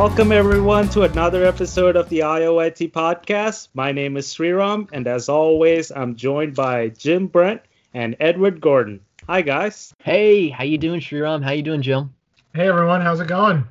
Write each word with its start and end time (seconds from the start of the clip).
Welcome 0.00 0.32
everyone 0.32 0.88
to 0.90 1.02
another 1.02 1.44
episode 1.44 1.94
of 1.94 2.08
the 2.08 2.20
IOIT 2.20 2.90
podcast. 2.90 3.68
My 3.74 3.92
name 3.92 4.16
is 4.16 4.28
Sriram, 4.28 4.88
and 4.94 5.06
as 5.06 5.28
always, 5.28 5.92
I'm 5.92 6.16
joined 6.16 6.54
by 6.54 6.88
Jim 6.88 7.26
Brent 7.26 7.60
and 7.92 8.16
Edward 8.18 8.62
Gordon. 8.62 9.00
Hi 9.26 9.42
guys. 9.42 9.92
Hey, 9.98 10.48
how 10.48 10.64
you 10.64 10.78
doing, 10.78 11.00
Sriram? 11.00 11.44
How 11.44 11.50
you 11.50 11.62
doing, 11.62 11.82
Jim? 11.82 12.14
Hey 12.54 12.66
everyone, 12.66 13.02
how's 13.02 13.20
it 13.20 13.28
going? 13.28 13.62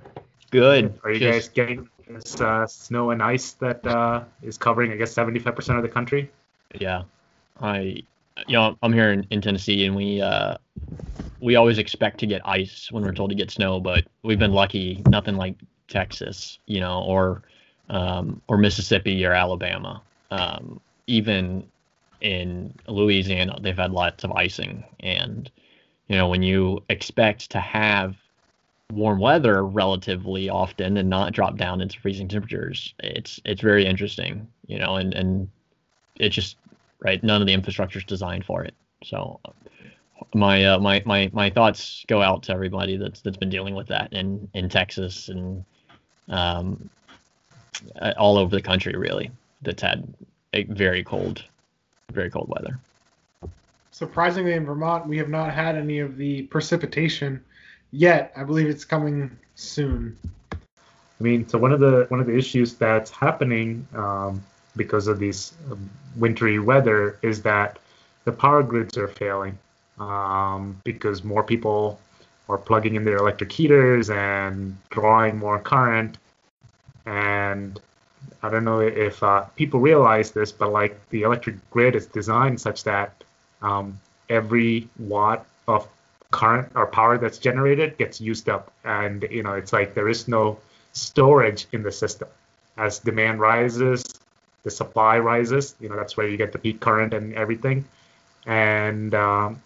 Good. 0.51 0.99
Are 1.03 1.11
you 1.11 1.17
Just- 1.17 1.55
guys 1.55 1.67
getting 1.67 1.89
this 2.07 2.39
uh, 2.39 2.67
snow 2.67 3.09
and 3.09 3.23
ice 3.23 3.53
that 3.53 3.85
uh, 3.87 4.23
is 4.43 4.55
covering, 4.55 4.91
I 4.91 4.97
guess, 4.97 5.11
75% 5.11 5.77
of 5.77 5.81
the 5.81 5.89
country? 5.89 6.29
Yeah, 6.75 7.05
I, 7.59 8.03
you 8.47 8.53
know, 8.53 8.77
I'm 8.83 8.93
here 8.93 9.13
in, 9.13 9.25
in 9.31 9.41
Tennessee, 9.41 9.83
and 9.87 9.95
we 9.95 10.21
uh, 10.21 10.57
we 11.39 11.55
always 11.55 11.79
expect 11.79 12.19
to 12.19 12.27
get 12.27 12.47
ice 12.47 12.91
when 12.91 13.03
we're 13.03 13.13
told 13.13 13.31
to 13.31 13.35
get 13.35 13.49
snow, 13.49 13.79
but 13.79 14.05
we've 14.21 14.37
been 14.37 14.53
lucky. 14.53 15.01
Nothing 15.07 15.35
like 15.35 15.55
Texas, 15.89 16.59
you 16.65 16.79
know, 16.79 17.03
or 17.03 17.43
um, 17.89 18.41
or 18.47 18.57
Mississippi 18.57 19.25
or 19.25 19.33
Alabama. 19.33 20.01
Um, 20.31 20.79
even 21.07 21.67
in 22.21 22.73
Louisiana, 22.87 23.57
they've 23.61 23.77
had 23.77 23.91
lots 23.91 24.23
of 24.23 24.31
icing, 24.31 24.83
and 24.99 25.51
you 26.07 26.15
know, 26.15 26.27
when 26.27 26.43
you 26.43 26.83
expect 26.89 27.51
to 27.51 27.59
have 27.59 28.15
warm 28.91 29.19
weather 29.19 29.65
relatively 29.65 30.49
often 30.49 30.97
and 30.97 31.09
not 31.09 31.33
drop 31.33 31.57
down 31.57 31.81
into 31.81 31.99
freezing 31.99 32.27
temperatures, 32.27 32.93
it's 32.99 33.39
it's 33.45 33.61
very 33.61 33.85
interesting, 33.85 34.47
you 34.67 34.79
know, 34.79 34.95
and 34.95 35.13
and 35.13 35.49
it 36.19 36.29
just 36.29 36.57
right 37.01 37.23
none 37.23 37.41
of 37.41 37.47
the 37.47 37.53
infrastructure 37.53 37.99
is 37.99 38.05
designed 38.05 38.43
for 38.43 38.61
it 38.63 38.75
so 39.03 39.39
my 40.33 40.65
uh, 40.65 40.79
my 40.79 41.01
my 41.05 41.29
my 41.33 41.49
thoughts 41.49 42.03
go 42.07 42.21
out 42.21 42.43
to 42.43 42.51
everybody 42.51 42.97
that's 42.97 43.21
that's 43.21 43.37
been 43.37 43.49
dealing 43.49 43.75
with 43.75 43.87
that 43.87 44.11
in 44.13 44.49
in 44.53 44.69
Texas 44.69 45.29
and 45.29 45.63
um 46.29 46.89
uh, 48.01 48.13
all 48.17 48.37
over 48.37 48.55
the 48.55 48.61
country 48.61 48.93
really 48.95 49.31
that's 49.61 49.81
had 49.81 50.07
a 50.53 50.63
very 50.63 51.03
cold 51.03 51.43
very 52.11 52.29
cold 52.29 52.49
weather 52.49 52.79
Surprisingly, 53.99 54.53
in 54.53 54.65
Vermont, 54.65 55.07
we 55.07 55.17
have 55.17 55.27
not 55.27 55.53
had 55.53 55.75
any 55.75 55.99
of 55.99 56.15
the 56.15 56.43
precipitation 56.43 57.43
yet. 57.91 58.31
I 58.33 58.45
believe 58.45 58.67
it's 58.67 58.85
coming 58.85 59.29
soon. 59.55 60.17
I 60.53 60.57
mean, 61.19 61.45
so 61.49 61.57
one 61.57 61.73
of 61.73 61.81
the 61.81 62.05
one 62.07 62.21
of 62.21 62.25
the 62.25 62.37
issues 62.37 62.75
that's 62.75 63.11
happening 63.11 63.85
um, 63.93 64.41
because 64.77 65.07
of 65.07 65.19
these 65.19 65.53
um, 65.69 65.89
wintry 66.15 66.59
weather 66.59 67.19
is 67.21 67.41
that 67.41 67.79
the 68.23 68.31
power 68.31 68.63
grids 68.63 68.97
are 68.97 69.09
failing 69.09 69.57
um, 69.99 70.79
because 70.85 71.23
more 71.25 71.43
people 71.43 71.99
are 72.49 72.57
plugging 72.57 72.95
in 72.95 73.05
their 73.05 73.17
electric 73.17 73.51
heaters 73.51 74.09
and 74.09 74.75
drawing 74.89 75.37
more 75.37 75.59
current. 75.59 76.17
And 77.05 77.79
I 78.41 78.49
don't 78.49 78.65
know 78.65 78.79
if 78.79 79.21
uh, 79.21 79.41
people 79.55 79.79
realize 79.79 80.31
this, 80.31 80.51
but 80.51 80.71
like 80.71 80.99
the 81.09 81.21
electric 81.21 81.69
grid 81.69 81.95
is 81.95 82.07
designed 82.07 82.59
such 82.59 82.83
that 82.83 83.23
um, 83.61 83.99
every 84.29 84.89
watt 84.97 85.45
of 85.67 85.87
current 86.31 86.71
or 86.75 86.87
power 86.87 87.17
that's 87.17 87.37
generated 87.37 87.97
gets 87.97 88.21
used 88.21 88.49
up, 88.49 88.71
and 88.83 89.25
you 89.29 89.43
know 89.43 89.53
it's 89.53 89.73
like 89.73 89.93
there 89.93 90.09
is 90.09 90.27
no 90.27 90.59
storage 90.93 91.67
in 91.71 91.83
the 91.83 91.91
system. 91.91 92.27
As 92.77 92.99
demand 92.99 93.39
rises, 93.39 94.03
the 94.63 94.71
supply 94.71 95.19
rises. 95.19 95.75
You 95.79 95.89
know 95.89 95.95
that's 95.95 96.15
where 96.15 96.27
you 96.27 96.37
get 96.37 96.51
the 96.51 96.59
peak 96.59 96.79
current 96.79 97.13
and 97.13 97.33
everything. 97.33 97.85
And 98.45 99.13
um, 99.13 99.61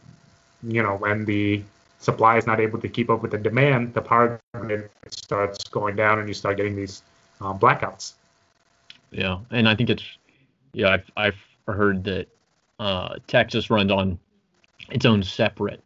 you 0.64 0.82
know 0.82 0.96
when 0.96 1.26
the 1.26 1.64
supply 2.04 2.38
is 2.38 2.46
not 2.46 2.60
able 2.60 2.80
to 2.82 2.90
keep 2.90 3.10
up 3.10 3.22
with 3.22 3.32
the 3.32 3.38
demand, 3.38 3.94
the 3.94 4.02
power 4.02 4.40
grid 4.56 4.90
starts 5.10 5.64
going 5.66 5.96
down, 5.96 6.20
and 6.20 6.28
you 6.28 6.34
start 6.34 6.58
getting 6.58 6.76
these 6.76 7.02
um, 7.42 7.58
blackouts. 7.60 8.14
yeah 9.12 9.40
and 9.52 9.68
I 9.70 9.76
think 9.76 9.90
it's 9.90 10.04
yeah 10.74 10.90
I've 10.90 11.12
I've 11.16 11.38
heard 11.68 12.04
that 12.04 12.28
uh 12.80 13.16
Texas 13.28 13.70
runs 13.70 13.92
on 13.92 14.20
its 14.90 15.06
own 15.06 15.24
separate 15.24 15.84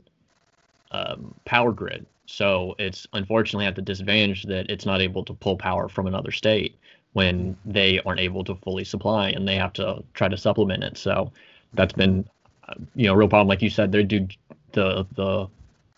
um, 0.92 1.34
power 1.46 1.72
grid. 1.72 2.06
So 2.26 2.76
it's 2.80 3.08
unfortunately 3.14 3.66
at 3.66 3.76
the 3.76 3.82
disadvantage 3.82 4.44
that 4.44 4.70
it's 4.70 4.86
not 4.86 5.02
able 5.02 5.24
to 5.26 5.34
pull 5.34 5.58
power 5.58 5.88
from 5.88 6.08
another 6.08 6.32
state 6.32 6.76
when 7.14 7.56
they 7.66 8.00
aren't 8.06 8.20
able 8.20 8.44
to 8.44 8.56
fully 8.56 8.84
supply 8.84 9.30
and 9.30 9.48
they 9.48 9.56
have 9.56 9.74
to 9.74 10.04
try 10.14 10.28
to 10.28 10.38
supplement 10.38 10.84
it. 10.84 10.98
So 10.98 11.32
that's 11.74 11.94
been, 11.94 12.28
uh, 12.68 12.74
you 12.96 13.08
know, 13.08 13.14
a 13.14 13.18
real 13.18 13.30
problem. 13.30 13.48
Like 13.48 13.62
you 13.62 13.70
said, 13.70 13.92
they 13.92 14.04
do 14.04 14.28
the 14.74 15.06
the 15.16 15.48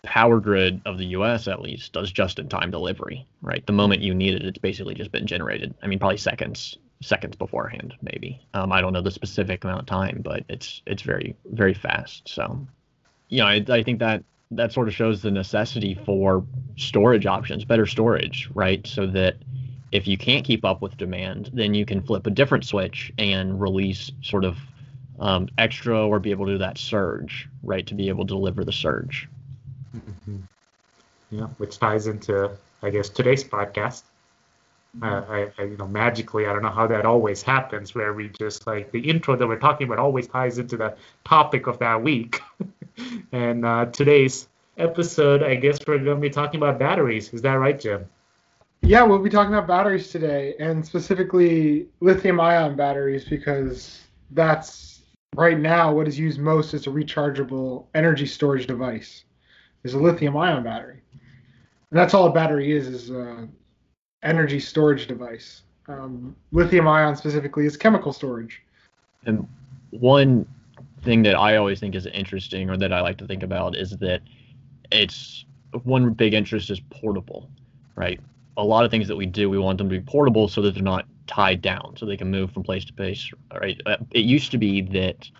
power 0.02 0.40
grid 0.40 0.80
of 0.86 0.98
the 0.98 1.06
U.S. 1.06 1.46
at 1.46 1.60
least 1.60 1.92
does 1.92 2.10
just-in-time 2.10 2.70
delivery. 2.70 3.26
Right, 3.42 3.64
the 3.66 3.72
moment 3.72 4.02
you 4.02 4.14
need 4.14 4.34
it, 4.34 4.42
it's 4.44 4.58
basically 4.58 4.94
just 4.94 5.12
been 5.12 5.26
generated. 5.26 5.74
I 5.82 5.86
mean, 5.86 5.98
probably 5.98 6.16
seconds 6.16 6.78
seconds 7.02 7.34
beforehand, 7.34 7.94
maybe. 8.02 8.46
Um, 8.52 8.72
I 8.72 8.82
don't 8.82 8.92
know 8.92 9.00
the 9.00 9.10
specific 9.10 9.64
amount 9.64 9.80
of 9.80 9.86
time, 9.86 10.20
but 10.22 10.44
it's 10.48 10.82
it's 10.86 11.02
very 11.02 11.34
very 11.46 11.74
fast. 11.74 12.28
So, 12.28 12.66
you 13.28 13.38
know, 13.38 13.46
I, 13.46 13.64
I 13.68 13.82
think 13.82 13.98
that 14.00 14.22
that 14.50 14.72
sort 14.72 14.88
of 14.88 14.94
shows 14.94 15.22
the 15.22 15.30
necessity 15.30 15.94
for 15.94 16.44
storage 16.76 17.26
options, 17.26 17.64
better 17.64 17.86
storage, 17.86 18.50
right? 18.54 18.86
So 18.86 19.06
that 19.06 19.36
if 19.92 20.06
you 20.06 20.18
can't 20.18 20.44
keep 20.44 20.64
up 20.64 20.82
with 20.82 20.96
demand, 20.96 21.50
then 21.52 21.74
you 21.74 21.84
can 21.84 22.02
flip 22.02 22.26
a 22.26 22.30
different 22.30 22.64
switch 22.64 23.12
and 23.18 23.60
release 23.60 24.10
sort 24.22 24.44
of 24.44 24.58
um, 25.18 25.48
extra 25.58 26.06
or 26.06 26.18
be 26.18 26.30
able 26.30 26.46
to 26.46 26.52
do 26.52 26.58
that 26.58 26.78
surge, 26.78 27.48
right? 27.62 27.86
To 27.86 27.94
be 27.94 28.08
able 28.08 28.24
to 28.24 28.34
deliver 28.34 28.64
the 28.64 28.72
surge. 28.72 29.28
Yeah, 31.30 31.46
which 31.58 31.78
ties 31.78 32.06
into 32.06 32.50
I 32.82 32.90
guess 32.90 33.08
today's 33.08 33.44
podcast. 33.44 34.02
Uh, 35.00 35.22
I, 35.28 35.48
I, 35.56 35.62
you 35.62 35.76
know, 35.76 35.86
magically, 35.86 36.46
I 36.46 36.52
don't 36.52 36.62
know 36.62 36.70
how 36.70 36.88
that 36.88 37.06
always 37.06 37.42
happens, 37.42 37.94
where 37.94 38.12
we 38.12 38.28
just 38.28 38.66
like 38.66 38.90
the 38.90 38.98
intro 38.98 39.36
that 39.36 39.46
we're 39.46 39.58
talking 39.58 39.86
about 39.86 40.00
always 40.00 40.26
ties 40.26 40.58
into 40.58 40.76
the 40.76 40.96
topic 41.24 41.68
of 41.68 41.78
that 41.78 42.02
week. 42.02 42.40
and 43.32 43.64
uh, 43.64 43.86
today's 43.86 44.48
episode, 44.78 45.44
I 45.44 45.54
guess 45.54 45.78
we're 45.86 45.98
going 45.98 46.16
to 46.16 46.20
be 46.20 46.30
talking 46.30 46.58
about 46.58 46.78
batteries. 46.78 47.32
Is 47.32 47.42
that 47.42 47.52
right, 47.52 47.78
Jim? 47.78 48.06
Yeah, 48.82 49.02
we'll 49.02 49.18
be 49.18 49.30
talking 49.30 49.52
about 49.52 49.68
batteries 49.68 50.10
today, 50.10 50.54
and 50.58 50.84
specifically 50.84 51.86
lithium-ion 52.00 52.74
batteries, 52.74 53.24
because 53.24 54.00
that's 54.32 55.02
right 55.36 55.58
now 55.58 55.92
what 55.92 56.08
is 56.08 56.18
used 56.18 56.40
most 56.40 56.74
as 56.74 56.88
a 56.88 56.90
rechargeable 56.90 57.84
energy 57.94 58.26
storage 58.26 58.66
device. 58.66 59.22
Is 59.82 59.94
a 59.94 59.98
lithium-ion 59.98 60.62
battery, 60.62 61.00
and 61.90 61.98
that's 61.98 62.12
all 62.12 62.26
a 62.26 62.32
battery 62.32 62.72
is 62.72 62.86
is 62.86 63.10
a 63.10 63.48
energy 64.22 64.60
storage 64.60 65.06
device. 65.06 65.62
Um, 65.88 66.36
lithium-ion 66.52 67.16
specifically 67.16 67.64
is 67.64 67.76
chemical 67.76 68.12
storage. 68.12 68.62
And 69.24 69.48
one 69.90 70.46
thing 71.02 71.22
that 71.22 71.34
I 71.34 71.56
always 71.56 71.80
think 71.80 71.94
is 71.94 72.06
interesting, 72.06 72.68
or 72.68 72.76
that 72.76 72.92
I 72.92 73.00
like 73.00 73.16
to 73.18 73.26
think 73.26 73.42
about, 73.42 73.74
is 73.74 73.96
that 73.98 74.20
it's 74.92 75.46
one 75.84 76.12
big 76.12 76.34
interest 76.34 76.68
is 76.68 76.80
portable, 76.90 77.48
right? 77.96 78.20
A 78.58 78.64
lot 78.64 78.84
of 78.84 78.90
things 78.90 79.08
that 79.08 79.16
we 79.16 79.24
do, 79.24 79.48
we 79.48 79.58
want 79.58 79.78
them 79.78 79.88
to 79.88 79.98
be 79.98 80.04
portable 80.04 80.46
so 80.46 80.60
that 80.62 80.74
they're 80.74 80.82
not 80.82 81.06
tied 81.26 81.62
down, 81.62 81.94
so 81.96 82.04
they 82.04 82.18
can 82.18 82.30
move 82.30 82.52
from 82.52 82.62
place 82.62 82.84
to 82.84 82.92
place, 82.92 83.30
right? 83.58 83.80
Uh, 83.86 83.96
It 84.10 84.26
used 84.26 84.50
to 84.50 84.58
be 84.58 84.82
that 84.82 85.30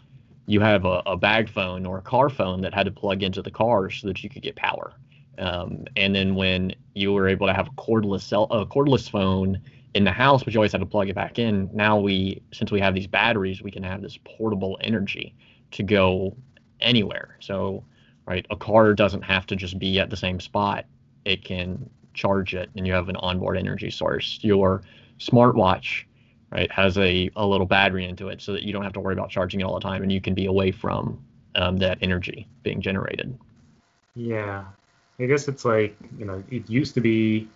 you 0.46 0.60
have 0.60 0.84
a, 0.84 1.02
a 1.06 1.16
bag 1.16 1.48
phone 1.48 1.86
or 1.86 1.98
a 1.98 2.02
car 2.02 2.28
phone 2.28 2.60
that 2.62 2.74
had 2.74 2.86
to 2.86 2.92
plug 2.92 3.22
into 3.22 3.42
the 3.42 3.50
car 3.50 3.90
so 3.90 4.06
that 4.08 4.22
you 4.22 4.28
could 4.28 4.42
get 4.42 4.56
power. 4.56 4.92
Um, 5.38 5.84
and 5.96 6.14
then 6.14 6.34
when 6.34 6.74
you 6.94 7.12
were 7.12 7.28
able 7.28 7.46
to 7.46 7.54
have 7.54 7.68
a 7.68 7.72
cordless 7.72 8.22
cell, 8.22 8.44
a 8.50 8.66
cordless 8.66 9.08
phone 9.08 9.60
in 9.94 10.04
the 10.04 10.12
house, 10.12 10.42
but 10.42 10.52
you 10.52 10.58
always 10.58 10.72
had 10.72 10.80
to 10.80 10.86
plug 10.86 11.08
it 11.08 11.14
back 11.14 11.38
in. 11.38 11.70
Now 11.72 11.98
we, 11.98 12.42
since 12.52 12.70
we 12.70 12.80
have 12.80 12.94
these 12.94 13.06
batteries, 13.06 13.62
we 13.62 13.70
can 13.70 13.82
have 13.82 14.02
this 14.02 14.18
portable 14.24 14.78
energy 14.82 15.34
to 15.72 15.82
go 15.82 16.36
anywhere. 16.80 17.36
So, 17.40 17.84
right, 18.26 18.46
a 18.50 18.56
car 18.56 18.94
doesn't 18.94 19.22
have 19.22 19.46
to 19.46 19.56
just 19.56 19.78
be 19.78 19.98
at 19.98 20.10
the 20.10 20.16
same 20.16 20.40
spot. 20.40 20.84
It 21.24 21.44
can 21.44 21.88
charge 22.14 22.54
it, 22.54 22.70
and 22.76 22.86
you 22.86 22.92
have 22.92 23.08
an 23.08 23.16
onboard 23.16 23.56
energy 23.56 23.90
source. 23.90 24.38
Your 24.42 24.82
smartwatch, 25.18 26.04
right, 26.50 26.70
has 26.72 26.98
a, 26.98 27.30
a 27.36 27.46
little 27.46 27.66
battery 27.66 28.04
into 28.04 28.28
it, 28.28 28.40
so 28.40 28.52
that 28.52 28.62
you 28.62 28.72
don't 28.72 28.82
have 28.82 28.92
to 28.94 29.00
worry 29.00 29.14
about 29.14 29.30
charging 29.30 29.60
it 29.60 29.64
all 29.64 29.74
the 29.74 29.80
time, 29.80 30.02
and 30.02 30.12
you 30.12 30.20
can 30.20 30.34
be 30.34 30.46
away 30.46 30.70
from 30.70 31.22
um, 31.54 31.76
that 31.78 31.98
energy 32.02 32.46
being 32.62 32.80
generated. 32.80 33.38
Yeah, 34.14 34.64
I 35.18 35.26
guess 35.26 35.48
it's 35.48 35.64
like 35.64 35.96
you 36.18 36.24
know 36.24 36.42
it 36.50 36.68
used 36.68 36.94
to 36.94 37.00
be 37.00 37.48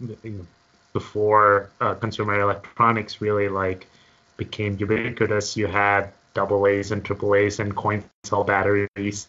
you 0.00 0.16
know, 0.24 0.46
before 0.92 1.70
uh, 1.80 1.94
consumer 1.94 2.40
electronics 2.40 3.20
really 3.20 3.48
like 3.48 3.86
became 4.36 4.76
ubiquitous. 4.78 5.56
You 5.56 5.66
had 5.66 6.12
double 6.34 6.66
A's 6.66 6.92
and 6.92 7.04
triple 7.04 7.34
A's 7.34 7.60
and 7.60 7.74
coin 7.74 8.04
cell 8.24 8.44
batteries. 8.44 9.28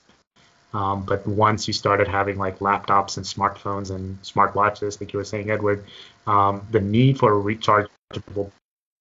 Um, 0.74 1.04
but 1.04 1.25
once 1.25 1.68
you 1.68 1.74
started 1.74 2.07
having 2.07 2.38
like 2.38 2.60
laptops 2.60 3.18
and 3.18 3.25
smartphones 3.25 3.89
and 3.89 4.22
smartwatches, 4.22 5.01
like 5.01 5.12
you 5.12 5.18
were 5.18 5.25
saying, 5.25 5.50
Edward, 5.50 5.83
um, 6.27 6.65
the 6.69 6.80
need 6.80 7.18
for 7.18 7.31
rechargeable 7.31 8.51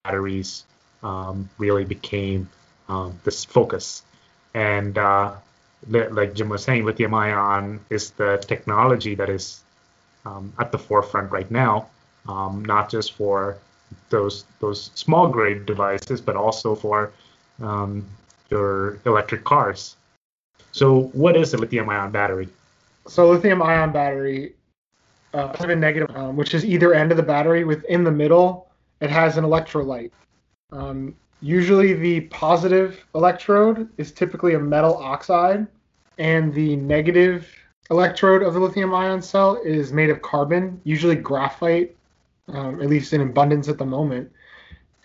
batteries 0.09 0.65
um, 1.03 1.49
really 1.59 1.85
became 1.85 2.49
um, 2.89 3.21
this 3.25 3.45
focus. 3.45 4.03
And 4.55 4.97
uh, 4.97 5.35
like 5.89 6.35
Jim 6.35 6.49
was 6.49 6.65
saying, 6.65 6.85
lithium 6.85 7.15
ion 7.15 7.81
is 7.91 8.11
the 8.13 8.43
technology 8.47 9.15
that 9.15 9.29
is 9.29 9.63
um, 10.25 10.53
at 10.59 10.73
the 10.73 10.79
forefront 10.79 11.31
right 11.31 11.51
now. 11.51 11.89
um, 12.29 12.65
not 12.65 12.91
just 12.91 13.13
for 13.13 13.57
those 14.11 14.45
those 14.61 14.91
small 14.95 15.29
grade 15.29 15.65
devices, 15.67 16.21
but 16.21 16.37
also 16.37 16.75
for 16.75 17.13
um, 17.63 18.05
your 18.51 18.99
electric 19.07 19.45
cars. 19.45 19.97
So, 20.73 21.11
what 21.13 21.37
is 21.37 21.55
a 21.55 21.59
lithium 21.59 21.89
ion 21.89 22.11
battery? 22.11 22.49
So, 23.07 23.31
lithium 23.31 23.63
ion 23.63 23.93
battery, 23.93 24.55
uh, 25.33 25.53
negative, 25.75 26.15
um, 26.15 26.37
which 26.37 26.55
is 26.55 26.65
either 26.65 26.93
end 26.93 27.11
of 27.11 27.17
the 27.17 27.23
battery. 27.23 27.65
Within 27.65 28.05
the 28.05 28.11
middle, 28.11 28.68
it 29.01 29.11
has 29.11 29.37
an 29.37 29.45
electrolyte. 29.45 30.11
Um, 30.73 31.15
usually, 31.41 31.95
the 31.95 32.23
positive 32.23 33.05
electrode 33.15 33.89
is 33.97 34.13
typically 34.13 34.55
a 34.55 34.59
metal 34.59 34.97
oxide, 34.97 35.67
and 36.19 36.53
the 36.53 36.77
negative 36.77 37.49
electrode 37.91 38.43
of 38.43 38.55
the 38.55 38.61
lithium 38.61 38.95
ion 38.95 39.23
cell 39.23 39.61
is 39.65 39.93
made 39.93 40.11
of 40.11 40.21
carbon, 40.23 40.81
usually 40.85 41.15
graphite, 41.15 41.97
um, 42.49 42.81
at 42.81 42.89
least 42.89 43.13
in 43.13 43.21
abundance 43.21 43.69
at 43.69 43.79
the 43.79 43.87
moment. 43.87 44.31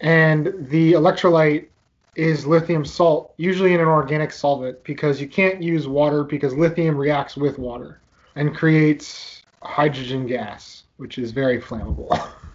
And 0.01 0.53
the 0.69 0.93
electrolyte 0.93 1.67
is 2.15 2.45
lithium 2.45 2.85
salt, 2.85 3.33
usually 3.37 3.73
in 3.73 3.79
an 3.79 3.87
organic 3.87 4.31
solvent, 4.31 4.83
because 4.83 5.21
you 5.21 5.27
can't 5.27 5.61
use 5.61 5.87
water 5.87 6.23
because 6.23 6.53
lithium 6.53 6.97
reacts 6.97 7.35
with 7.35 7.57
water 7.57 7.99
and 8.35 8.55
creates 8.55 9.41
hydrogen 9.61 10.27
gas, 10.27 10.83
which 10.97 11.17
is 11.17 11.31
very 11.31 11.59
flammable. 11.59 12.31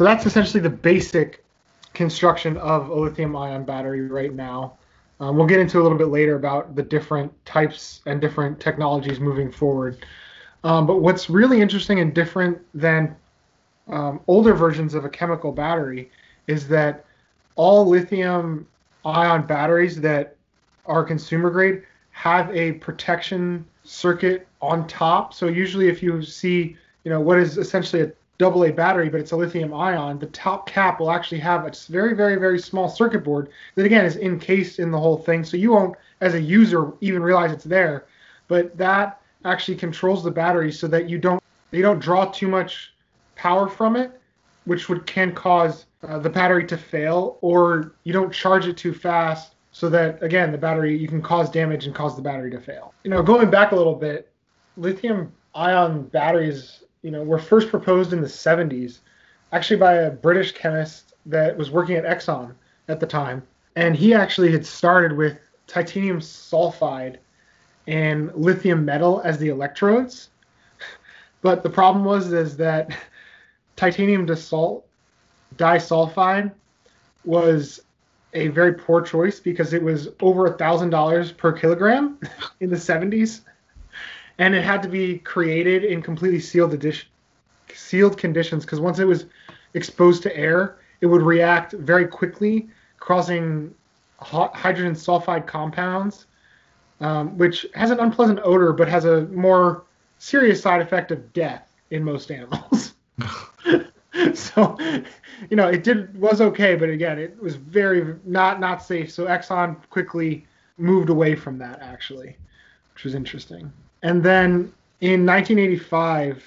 so 0.00 0.04
that's 0.04 0.24
essentially 0.24 0.62
the 0.62 0.70
basic 0.70 1.44
construction 1.92 2.56
of 2.56 2.88
a 2.88 2.94
lithium 2.94 3.36
ion 3.36 3.64
battery 3.64 4.08
right 4.08 4.32
now. 4.32 4.78
Um, 5.20 5.36
we'll 5.36 5.46
get 5.46 5.60
into 5.60 5.78
a 5.78 5.82
little 5.82 5.98
bit 5.98 6.08
later 6.08 6.36
about 6.36 6.74
the 6.74 6.82
different 6.82 7.30
types 7.44 8.00
and 8.06 8.18
different 8.18 8.58
technologies 8.58 9.20
moving 9.20 9.52
forward. 9.52 10.06
Um, 10.64 10.86
but 10.86 11.02
what's 11.02 11.28
really 11.28 11.60
interesting 11.60 12.00
and 12.00 12.14
different 12.14 12.58
than 12.72 13.14
um, 13.88 14.20
older 14.26 14.54
versions 14.54 14.94
of 14.94 15.04
a 15.04 15.08
chemical 15.10 15.52
battery 15.52 16.10
is 16.46 16.66
that 16.68 17.04
all 17.56 17.86
lithium 17.86 18.66
ion 19.04 19.46
batteries 19.46 20.00
that 20.00 20.34
are 20.86 21.04
consumer 21.04 21.50
grade 21.50 21.82
have 22.12 22.50
a 22.56 22.72
protection 22.72 23.66
circuit 23.84 24.48
on 24.62 24.88
top. 24.88 25.34
So 25.34 25.48
usually 25.48 25.88
if 25.88 26.02
you 26.02 26.22
see, 26.22 26.74
you 27.04 27.10
know, 27.10 27.20
what 27.20 27.38
is 27.38 27.58
essentially 27.58 28.00
a 28.00 28.12
double 28.40 28.64
A 28.64 28.72
battery, 28.72 29.10
but 29.10 29.20
it's 29.20 29.32
a 29.32 29.36
lithium 29.36 29.74
ion, 29.74 30.18
the 30.18 30.26
top 30.28 30.66
cap 30.66 30.98
will 30.98 31.10
actually 31.10 31.40
have 31.40 31.66
a 31.66 31.72
very, 31.90 32.14
very, 32.14 32.36
very 32.36 32.58
small 32.58 32.88
circuit 32.88 33.22
board 33.22 33.50
that 33.74 33.84
again 33.84 34.06
is 34.06 34.16
encased 34.16 34.78
in 34.78 34.90
the 34.90 34.98
whole 34.98 35.18
thing. 35.18 35.44
So 35.44 35.58
you 35.58 35.72
won't, 35.72 35.94
as 36.22 36.32
a 36.32 36.40
user, 36.40 36.94
even 37.02 37.22
realize 37.22 37.52
it's 37.52 37.64
there. 37.64 38.06
But 38.48 38.74
that 38.78 39.20
actually 39.44 39.76
controls 39.76 40.24
the 40.24 40.30
battery 40.30 40.72
so 40.72 40.88
that 40.88 41.06
you 41.06 41.18
don't 41.18 41.42
you 41.70 41.82
don't 41.82 41.98
draw 41.98 42.24
too 42.24 42.48
much 42.48 42.94
power 43.36 43.68
from 43.68 43.94
it, 43.94 44.18
which 44.64 44.88
would 44.88 45.04
can 45.06 45.34
cause 45.34 45.84
uh, 46.08 46.18
the 46.18 46.30
battery 46.30 46.66
to 46.68 46.78
fail, 46.78 47.36
or 47.42 47.92
you 48.04 48.14
don't 48.14 48.32
charge 48.32 48.66
it 48.66 48.78
too 48.78 48.94
fast 48.94 49.54
so 49.70 49.90
that 49.90 50.22
again 50.22 50.50
the 50.50 50.58
battery 50.58 50.96
you 50.96 51.08
can 51.08 51.20
cause 51.20 51.50
damage 51.50 51.84
and 51.84 51.94
cause 51.94 52.16
the 52.16 52.22
battery 52.22 52.50
to 52.50 52.58
fail. 52.58 52.94
You 53.04 53.10
know, 53.10 53.22
going 53.22 53.50
back 53.50 53.72
a 53.72 53.76
little 53.76 53.94
bit, 53.94 54.32
lithium 54.78 55.30
ion 55.54 56.04
batteries 56.04 56.84
you 57.02 57.10
know, 57.10 57.22
were 57.22 57.38
first 57.38 57.68
proposed 57.68 58.12
in 58.12 58.20
the 58.20 58.26
70s, 58.26 58.98
actually 59.52 59.78
by 59.78 59.94
a 59.94 60.10
British 60.10 60.52
chemist 60.52 61.14
that 61.26 61.56
was 61.56 61.70
working 61.70 61.96
at 61.96 62.04
Exxon 62.04 62.52
at 62.88 63.00
the 63.00 63.06
time. 63.06 63.42
And 63.76 63.96
he 63.96 64.12
actually 64.14 64.52
had 64.52 64.66
started 64.66 65.16
with 65.16 65.38
titanium 65.66 66.20
sulfide 66.20 67.16
and 67.86 68.34
lithium 68.34 68.84
metal 68.84 69.22
as 69.24 69.38
the 69.38 69.48
electrodes. 69.48 70.28
But 71.42 71.62
the 71.62 71.70
problem 71.70 72.04
was 72.04 72.34
is 72.34 72.58
that 72.58 72.94
titanium 73.76 74.26
disulfide 74.26 74.82
was 77.24 77.80
a 78.34 78.48
very 78.48 78.74
poor 78.74 79.00
choice 79.00 79.40
because 79.40 79.72
it 79.72 79.82
was 79.82 80.08
over 80.20 80.46
a 80.46 80.52
thousand 80.58 80.90
dollars 80.90 81.32
per 81.32 81.50
kilogram 81.52 82.18
in 82.60 82.68
the 82.68 82.76
70s 82.76 83.40
and 84.40 84.54
it 84.54 84.64
had 84.64 84.82
to 84.82 84.88
be 84.88 85.18
created 85.18 85.84
in 85.84 86.00
completely 86.00 86.40
sealed 86.40 86.72
edition, 86.72 87.06
sealed 87.72 88.16
conditions 88.16 88.64
because 88.64 88.80
once 88.80 88.98
it 88.98 89.04
was 89.04 89.26
exposed 89.74 90.22
to 90.22 90.34
air, 90.36 90.78
it 91.02 91.06
would 91.06 91.22
react 91.22 91.72
very 91.72 92.06
quickly, 92.06 92.68
causing 92.98 93.72
hydrogen 94.18 94.94
sulfide 94.94 95.46
compounds, 95.46 96.26
um, 97.00 97.36
which 97.36 97.66
has 97.74 97.90
an 97.90 98.00
unpleasant 98.00 98.40
odor 98.42 98.72
but 98.72 98.88
has 98.88 99.04
a 99.04 99.26
more 99.26 99.84
serious 100.18 100.60
side 100.62 100.80
effect 100.80 101.12
of 101.12 101.32
death 101.34 101.70
in 101.90 102.02
most 102.02 102.30
animals. 102.30 102.94
so, 104.34 104.78
you 105.50 105.56
know, 105.56 105.68
it 105.68 105.84
did 105.84 106.18
was 106.18 106.40
okay, 106.40 106.76
but 106.76 106.88
again, 106.88 107.18
it 107.18 107.40
was 107.42 107.56
very 107.56 108.16
not 108.24 108.58
not 108.58 108.82
safe. 108.82 109.12
So 109.12 109.26
Exxon 109.26 109.76
quickly 109.90 110.46
moved 110.78 111.10
away 111.10 111.34
from 111.34 111.58
that 111.58 111.80
actually, 111.82 112.38
which 112.94 113.04
was 113.04 113.14
interesting. 113.14 113.70
And 114.02 114.22
then 114.22 114.72
in 115.00 115.26
1985, 115.26 116.42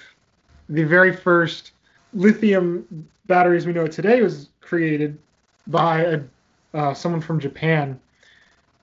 the 0.68 0.84
very 0.84 1.14
first 1.14 1.72
lithium 2.12 3.08
batteries 3.26 3.66
we 3.66 3.72
know 3.72 3.86
today 3.86 4.22
was 4.22 4.48
created 4.60 5.18
by 5.66 6.00
a, 6.00 6.20
uh, 6.74 6.94
someone 6.94 7.20
from 7.20 7.38
Japan, 7.40 7.98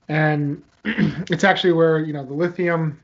and 0.08 0.62
it's 0.84 1.44
actually 1.44 1.72
where 1.72 2.00
you 2.00 2.12
know 2.12 2.24
the 2.24 2.34
lithium 2.34 2.98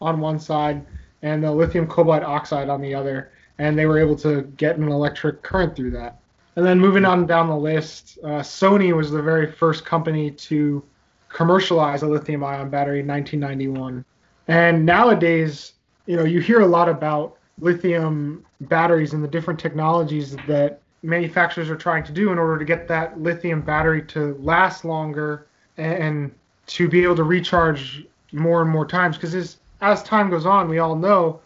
on 0.00 0.20
one 0.20 0.38
side 0.38 0.84
and 1.22 1.42
the 1.42 1.50
lithium 1.50 1.86
cobalt 1.86 2.22
oxide 2.22 2.68
on 2.68 2.80
the 2.80 2.94
other, 2.94 3.32
and 3.58 3.78
they 3.78 3.86
were 3.86 3.98
able 3.98 4.16
to 4.16 4.42
get 4.56 4.76
an 4.76 4.88
electric 4.88 5.42
current 5.42 5.74
through 5.74 5.90
that. 5.90 6.18
And 6.56 6.64
then 6.64 6.78
moving 6.78 7.04
on 7.04 7.26
down 7.26 7.48
the 7.48 7.56
list, 7.56 8.18
uh, 8.22 8.40
Sony 8.40 8.94
was 8.94 9.10
the 9.10 9.22
very 9.22 9.50
first 9.50 9.84
company 9.84 10.30
to 10.30 10.84
commercialize 11.28 12.02
a 12.02 12.06
lithium 12.06 12.44
ion 12.44 12.68
battery 12.68 13.00
in 13.00 13.06
1991. 13.06 14.04
And 14.48 14.84
nowadays, 14.84 15.72
you 16.06 16.16
know, 16.16 16.24
you 16.24 16.40
hear 16.40 16.60
a 16.60 16.66
lot 16.66 16.88
about 16.88 17.36
lithium 17.60 18.44
batteries 18.62 19.14
and 19.14 19.22
the 19.22 19.28
different 19.28 19.58
technologies 19.58 20.36
that 20.46 20.80
manufacturers 21.02 21.70
are 21.70 21.76
trying 21.76 22.02
to 22.04 22.12
do 22.12 22.32
in 22.32 22.38
order 22.38 22.58
to 22.58 22.64
get 22.64 22.88
that 22.88 23.20
lithium 23.20 23.60
battery 23.60 24.02
to 24.02 24.34
last 24.40 24.84
longer 24.84 25.46
and 25.76 26.34
to 26.66 26.88
be 26.88 27.02
able 27.02 27.16
to 27.16 27.24
recharge 27.24 28.06
more 28.32 28.62
and 28.62 28.70
more 28.70 28.86
times. 28.86 29.16
Because 29.16 29.34
as, 29.34 29.58
as 29.80 30.02
time 30.02 30.30
goes 30.30 30.46
on 30.46 30.68
we 30.68 30.78
all 30.78 30.96
know 30.96 31.40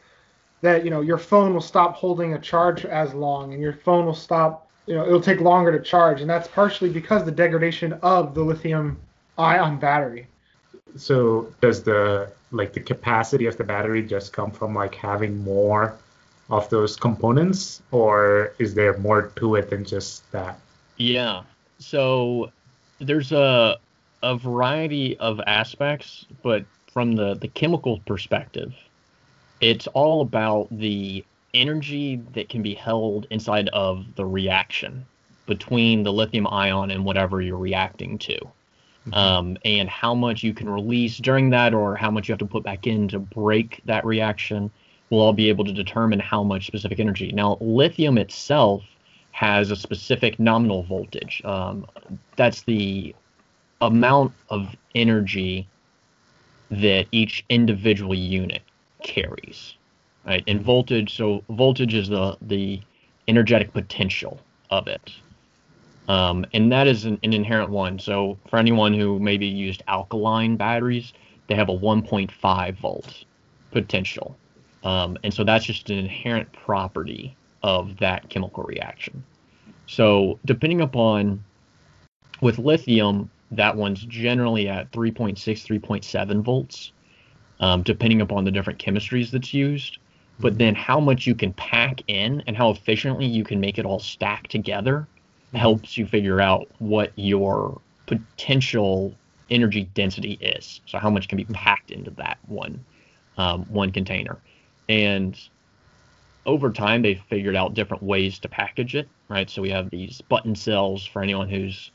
that 0.60 0.84
you 0.84 0.90
know 0.90 1.00
your 1.00 1.18
phone 1.18 1.54
will 1.54 1.60
stop 1.60 1.94
holding 1.94 2.34
a 2.34 2.38
charge 2.38 2.84
as 2.84 3.14
long 3.14 3.52
and 3.52 3.62
your 3.62 3.72
phone 3.72 4.06
will 4.06 4.14
stop 4.14 4.68
you 4.86 4.94
know 4.94 5.04
it'll 5.04 5.20
take 5.20 5.40
longer 5.40 5.76
to 5.76 5.82
charge. 5.82 6.20
And 6.20 6.30
that's 6.30 6.48
partially 6.48 6.88
because 6.88 7.24
the 7.24 7.32
degradation 7.32 7.94
of 7.94 8.34
the 8.34 8.42
lithium 8.42 8.98
ion 9.36 9.78
battery. 9.78 10.26
So 10.96 11.52
does 11.60 11.82
the 11.82 12.30
like 12.50 12.72
the 12.72 12.80
capacity 12.80 13.46
of 13.46 13.56
the 13.56 13.64
battery 13.64 14.02
just 14.02 14.32
come 14.32 14.50
from 14.50 14.74
like 14.74 14.94
having 14.94 15.42
more 15.44 15.96
of 16.50 16.68
those 16.70 16.96
components? 16.96 17.82
Or 17.90 18.54
is 18.58 18.74
there 18.74 18.96
more 18.98 19.28
to 19.36 19.56
it 19.56 19.70
than 19.70 19.84
just 19.84 20.30
that? 20.32 20.58
Yeah. 20.96 21.42
So 21.78 22.50
there's 23.00 23.32
a 23.32 23.78
a 24.22 24.36
variety 24.36 25.16
of 25.18 25.40
aspects 25.46 26.26
but 26.42 26.64
from 26.92 27.12
the 27.12 27.34
the 27.34 27.46
chemical 27.46 28.00
perspective 28.00 28.74
it's 29.60 29.86
all 29.88 30.22
about 30.22 30.66
the 30.70 31.24
energy 31.54 32.16
that 32.32 32.48
can 32.48 32.62
be 32.62 32.74
held 32.74 33.26
inside 33.30 33.68
of 33.68 34.06
the 34.16 34.24
reaction 34.24 35.04
between 35.46 36.02
the 36.02 36.12
lithium 36.12 36.46
ion 36.46 36.90
and 36.90 37.04
whatever 37.04 37.40
you're 37.40 37.56
reacting 37.56 38.18
to. 38.18 38.38
Um, 39.12 39.56
and 39.64 39.88
how 39.88 40.14
much 40.14 40.42
you 40.42 40.54
can 40.54 40.68
release 40.68 41.18
during 41.18 41.50
that 41.50 41.74
or 41.74 41.96
how 41.96 42.10
much 42.10 42.28
you 42.28 42.32
have 42.32 42.38
to 42.38 42.46
put 42.46 42.62
back 42.62 42.86
in 42.86 43.08
to 43.08 43.18
break 43.18 43.80
that 43.84 44.04
reaction 44.04 44.70
will 45.10 45.20
all 45.20 45.32
be 45.32 45.48
able 45.48 45.64
to 45.64 45.72
determine 45.72 46.18
how 46.18 46.42
much 46.42 46.66
specific 46.66 47.00
energy. 47.00 47.32
Now, 47.32 47.56
lithium 47.60 48.18
itself 48.18 48.82
has 49.32 49.70
a 49.70 49.76
specific 49.76 50.38
nominal 50.38 50.82
voltage. 50.82 51.40
Um, 51.44 51.86
that's 52.36 52.62
the 52.62 53.14
amount 53.80 54.32
of 54.50 54.74
energy 54.94 55.68
that 56.70 57.06
each 57.12 57.44
individual 57.48 58.14
unit 58.14 58.62
carries. 59.02 59.74
Right? 60.26 60.44
And 60.46 60.60
voltage, 60.60 61.16
so 61.16 61.42
voltage 61.48 61.94
is 61.94 62.08
the 62.08 62.36
the 62.42 62.80
energetic 63.28 63.72
potential 63.72 64.40
of 64.70 64.88
it. 64.88 65.12
Um, 66.08 66.46
and 66.54 66.72
that 66.72 66.86
is 66.86 67.04
an, 67.04 67.18
an, 67.22 67.34
inherent 67.34 67.70
one. 67.70 67.98
So 67.98 68.38
for 68.48 68.58
anyone 68.58 68.94
who 68.94 69.18
maybe 69.20 69.46
used 69.46 69.82
alkaline 69.88 70.56
batteries, 70.56 71.12
they 71.48 71.54
have 71.54 71.68
a 71.68 71.76
1.5 71.76 72.78
volt 72.78 73.24
potential. 73.70 74.36
Um, 74.84 75.18
and 75.22 75.32
so 75.32 75.44
that's 75.44 75.66
just 75.66 75.90
an 75.90 75.98
inherent 75.98 76.50
property 76.52 77.36
of 77.62 77.98
that 77.98 78.30
chemical 78.30 78.62
reaction. 78.62 79.22
So 79.86 80.38
depending 80.46 80.80
upon 80.80 81.44
with 82.40 82.58
lithium, 82.58 83.30
that 83.50 83.76
one's 83.76 84.04
generally 84.04 84.68
at 84.68 84.90
3.6, 84.92 85.36
3.7 85.36 86.42
volts, 86.42 86.92
um, 87.60 87.82
depending 87.82 88.22
upon 88.22 88.44
the 88.44 88.50
different 88.50 88.78
chemistries 88.78 89.30
that's 89.30 89.52
used. 89.52 89.98
but 90.40 90.56
then 90.56 90.72
how 90.72 91.00
much 91.00 91.26
you 91.26 91.34
can 91.34 91.52
pack 91.54 92.00
in 92.06 92.40
and 92.46 92.56
how 92.56 92.70
efficiently 92.70 93.26
you 93.26 93.42
can 93.42 93.58
make 93.58 93.76
it 93.76 93.84
all 93.84 93.98
stack 93.98 94.46
together 94.46 95.04
helps 95.54 95.96
you 95.96 96.06
figure 96.06 96.40
out 96.40 96.68
what 96.78 97.12
your 97.16 97.80
potential 98.06 99.14
energy 99.50 99.84
density 99.94 100.32
is. 100.40 100.80
So 100.86 100.98
how 100.98 101.10
much 101.10 101.28
can 101.28 101.36
be 101.36 101.44
packed 101.46 101.90
into 101.90 102.10
that 102.12 102.38
one 102.46 102.84
um, 103.36 103.64
one 103.66 103.92
container, 103.92 104.38
and 104.88 105.38
over 106.44 106.72
time 106.72 107.02
they've 107.02 107.22
figured 107.28 107.54
out 107.54 107.74
different 107.74 108.02
ways 108.02 108.38
to 108.40 108.48
package 108.48 108.94
it. 108.94 109.08
Right, 109.28 109.48
so 109.48 109.60
we 109.60 109.70
have 109.70 109.90
these 109.90 110.22
button 110.22 110.54
cells 110.54 111.04
for 111.04 111.22
anyone 111.22 111.50
who's 111.50 111.90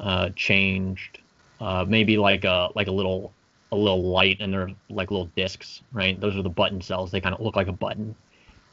uh, 0.00 0.30
changed, 0.34 1.18
uh, 1.60 1.84
maybe 1.86 2.16
like 2.16 2.44
a 2.44 2.70
like 2.74 2.88
a 2.88 2.92
little 2.92 3.32
a 3.72 3.76
little 3.76 4.02
light 4.02 4.38
and 4.40 4.52
they're 4.52 4.70
like 4.88 5.10
little 5.10 5.30
discs, 5.36 5.82
right? 5.92 6.20
Those 6.20 6.36
are 6.36 6.42
the 6.42 6.48
button 6.48 6.80
cells. 6.80 7.10
They 7.10 7.20
kind 7.20 7.34
of 7.34 7.40
look 7.40 7.56
like 7.56 7.68
a 7.68 7.72
button. 7.72 8.14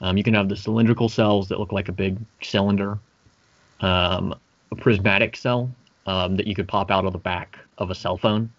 Um, 0.02 0.18
you 0.18 0.24
can 0.24 0.34
have 0.34 0.50
the 0.50 0.56
cylindrical 0.56 1.10
cells 1.10 1.50
that 1.50 1.60
look 1.60 1.72
like 1.72 1.90
a 1.90 1.92
big 1.92 2.18
cylinder, 2.42 3.00
um, 3.82 4.36
a 4.72 4.76
prismatic 4.76 5.36
cell 5.36 5.72
um, 6.06 6.36
that 6.38 6.48
you 6.48 6.56
could 6.56 6.68
pop 6.68 6.92
out 6.92 7.06
of 7.06 7.14
the 7.14 7.20
back 7.20 7.58
of 7.78 7.90
a 7.90 7.96
cell 7.96 8.18
phone. 8.18 8.52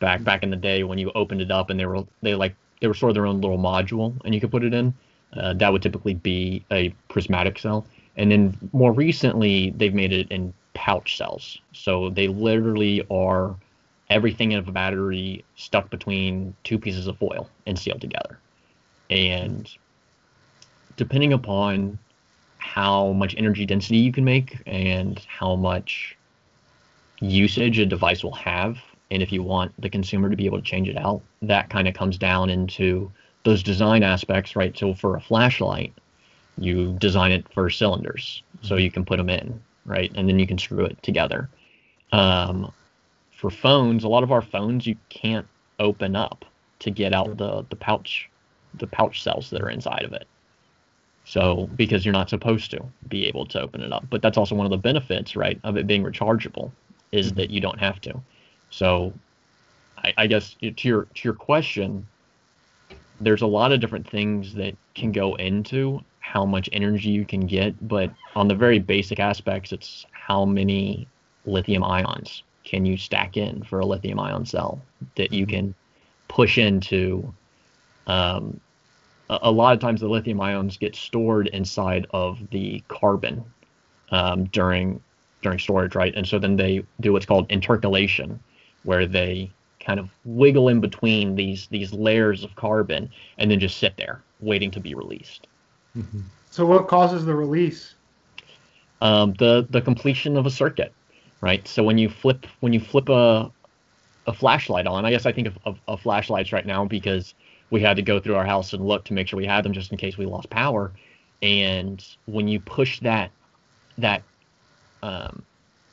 Back 0.00 0.24
back 0.24 0.42
in 0.42 0.50
the 0.50 0.56
day 0.56 0.82
when 0.82 0.98
you 0.98 1.10
opened 1.14 1.40
it 1.40 1.50
up 1.50 1.70
and 1.70 1.78
they 1.78 1.86
were 1.86 2.04
they 2.20 2.34
like 2.34 2.54
they 2.80 2.88
were 2.88 2.94
sort 2.94 3.10
of 3.10 3.14
their 3.14 3.26
own 3.26 3.40
little 3.40 3.58
module 3.58 4.14
and 4.24 4.34
you 4.34 4.40
could 4.40 4.50
put 4.50 4.64
it 4.64 4.74
in. 4.74 4.92
Uh, 5.34 5.54
that 5.54 5.72
would 5.72 5.82
typically 5.82 6.14
be 6.14 6.64
a 6.70 6.94
prismatic 7.08 7.58
cell. 7.58 7.86
And 8.16 8.30
then 8.30 8.56
more 8.72 8.92
recently 8.92 9.70
they've 9.76 9.94
made 9.94 10.12
it 10.12 10.30
in 10.30 10.52
pouch 10.74 11.16
cells. 11.16 11.58
So 11.72 12.10
they 12.10 12.28
literally 12.28 13.04
are 13.10 13.54
everything 14.10 14.52
in 14.52 14.58
a 14.58 14.70
battery 14.70 15.44
stuck 15.56 15.90
between 15.90 16.54
two 16.64 16.78
pieces 16.78 17.06
of 17.06 17.16
foil 17.18 17.48
and 17.66 17.78
sealed 17.78 18.00
together. 18.00 18.38
And 19.10 19.70
depending 20.96 21.32
upon 21.32 21.98
how 22.64 23.12
much 23.12 23.34
energy 23.36 23.66
density 23.66 23.98
you 23.98 24.10
can 24.10 24.24
make 24.24 24.56
and 24.66 25.18
how 25.28 25.54
much 25.54 26.16
usage 27.20 27.78
a 27.78 27.84
device 27.84 28.24
will 28.24 28.32
have, 28.32 28.78
and 29.10 29.22
if 29.22 29.30
you 29.30 29.42
want 29.42 29.70
the 29.80 29.90
consumer 29.90 30.30
to 30.30 30.36
be 30.36 30.46
able 30.46 30.58
to 30.58 30.64
change 30.64 30.88
it 30.88 30.96
out, 30.96 31.20
that 31.42 31.68
kind 31.68 31.86
of 31.86 31.92
comes 31.92 32.16
down 32.16 32.48
into 32.48 33.12
those 33.44 33.62
design 33.62 34.02
aspects, 34.02 34.56
right? 34.56 34.76
So 34.78 34.94
for 34.94 35.14
a 35.14 35.20
flashlight, 35.20 35.92
you 36.56 36.96
design 36.98 37.32
it 37.32 37.44
for 37.52 37.68
cylinders 37.68 38.42
so 38.62 38.76
you 38.76 38.90
can 38.90 39.04
put 39.04 39.18
them 39.18 39.28
in, 39.28 39.60
right? 39.84 40.10
And 40.14 40.26
then 40.26 40.38
you 40.38 40.46
can 40.46 40.56
screw 40.56 40.86
it 40.86 41.00
together. 41.02 41.50
Um, 42.12 42.72
for 43.30 43.50
phones, 43.50 44.04
a 44.04 44.08
lot 44.08 44.22
of 44.22 44.32
our 44.32 44.42
phones 44.42 44.86
you 44.86 44.96
can't 45.10 45.46
open 45.78 46.16
up 46.16 46.46
to 46.78 46.90
get 46.90 47.12
out 47.12 47.36
the 47.36 47.66
the 47.68 47.76
pouch 47.76 48.30
the 48.74 48.86
pouch 48.86 49.22
cells 49.22 49.50
that 49.50 49.60
are 49.60 49.70
inside 49.70 50.02
of 50.02 50.12
it. 50.14 50.26
So 51.24 51.68
because 51.76 52.04
you're 52.04 52.12
not 52.12 52.28
supposed 52.28 52.70
to 52.72 52.84
be 53.08 53.26
able 53.26 53.46
to 53.46 53.60
open 53.60 53.80
it 53.80 53.92
up, 53.92 54.04
but 54.10 54.22
that's 54.22 54.36
also 54.36 54.54
one 54.54 54.66
of 54.66 54.70
the 54.70 54.76
benefits, 54.76 55.36
right, 55.36 55.58
of 55.64 55.76
it 55.76 55.86
being 55.86 56.04
rechargeable, 56.04 56.70
is 57.12 57.28
mm-hmm. 57.28 57.36
that 57.36 57.50
you 57.50 57.60
don't 57.60 57.80
have 57.80 58.00
to. 58.02 58.20
So, 58.70 59.12
I, 59.98 60.12
I 60.18 60.26
guess 60.26 60.56
to 60.60 60.88
your 60.88 61.04
to 61.04 61.20
your 61.22 61.34
question, 61.34 62.06
there's 63.20 63.42
a 63.42 63.46
lot 63.46 63.72
of 63.72 63.80
different 63.80 64.08
things 64.08 64.54
that 64.54 64.76
can 64.94 65.12
go 65.12 65.34
into 65.36 66.02
how 66.20 66.44
much 66.44 66.68
energy 66.72 67.10
you 67.10 67.24
can 67.24 67.46
get, 67.46 67.86
but 67.86 68.10
on 68.34 68.48
the 68.48 68.54
very 68.54 68.78
basic 68.78 69.20
aspects, 69.20 69.72
it's 69.72 70.06
how 70.12 70.44
many 70.44 71.06
lithium 71.46 71.84
ions 71.84 72.42
can 72.64 72.86
you 72.86 72.96
stack 72.96 73.36
in 73.36 73.62
for 73.62 73.78
a 73.78 73.86
lithium 73.86 74.18
ion 74.18 74.44
cell 74.44 74.80
that 75.16 75.32
you 75.32 75.46
can 75.46 75.74
push 76.28 76.58
into 76.58 77.32
um, 78.06 78.58
a, 79.42 79.50
lot 79.50 79.74
of 79.74 79.80
times 79.80 80.00
the 80.00 80.08
lithium 80.08 80.40
ions 80.40 80.76
get 80.76 80.94
stored 80.94 81.46
inside 81.48 82.06
of 82.10 82.38
the 82.50 82.82
carbon 82.88 83.44
um, 84.10 84.44
during 84.46 85.00
during 85.42 85.58
storage 85.58 85.94
right 85.94 86.14
and 86.14 86.26
so 86.26 86.38
then 86.38 86.56
they 86.56 86.84
do 87.00 87.12
what's 87.12 87.26
called 87.26 87.48
intercalation 87.48 88.38
where 88.84 89.06
they 89.06 89.50
kind 89.80 90.00
of 90.00 90.08
wiggle 90.24 90.68
in 90.68 90.80
between 90.80 91.36
these 91.36 91.66
these 91.68 91.92
layers 91.92 92.42
of 92.44 92.54
carbon 92.56 93.10
and 93.38 93.50
then 93.50 93.60
just 93.60 93.76
sit 93.78 93.96
there 93.96 94.22
waiting 94.40 94.70
to 94.70 94.80
be 94.80 94.94
released 94.94 95.46
mm-hmm. 95.96 96.20
so 96.50 96.64
what 96.64 96.88
causes 96.88 97.24
the 97.24 97.34
release 97.34 97.94
um, 99.02 99.34
the 99.34 99.66
the 99.70 99.82
completion 99.82 100.36
of 100.36 100.46
a 100.46 100.50
circuit 100.50 100.92
right? 101.44 101.68
So 101.68 101.84
when 101.84 101.98
you 101.98 102.08
flip 102.08 102.46
when 102.60 102.72
you 102.72 102.80
flip 102.80 103.10
a 103.10 103.52
a 104.26 104.32
flashlight 104.32 104.86
on, 104.86 105.04
I 105.04 105.10
guess 105.10 105.26
I 105.26 105.32
think 105.32 105.48
of, 105.48 105.58
of, 105.66 105.78
of, 105.86 106.00
flashlights 106.00 106.50
right 106.50 106.64
now 106.64 106.86
because 106.86 107.34
we 107.70 107.80
had 107.80 107.96
to 107.96 108.02
go 108.02 108.20
through 108.20 108.36
our 108.36 108.44
house 108.44 108.72
and 108.72 108.86
look 108.86 109.04
to 109.04 109.12
make 109.12 109.28
sure 109.28 109.36
we 109.36 109.46
had 109.46 109.64
them 109.64 109.72
just 109.72 109.90
in 109.90 109.98
case 109.98 110.16
we 110.16 110.26
lost 110.26 110.50
power. 110.50 110.92
And 111.42 112.04
when 112.26 112.48
you 112.48 112.60
push 112.60 113.00
that 113.00 113.30
that 113.98 114.22
um, 115.02 115.42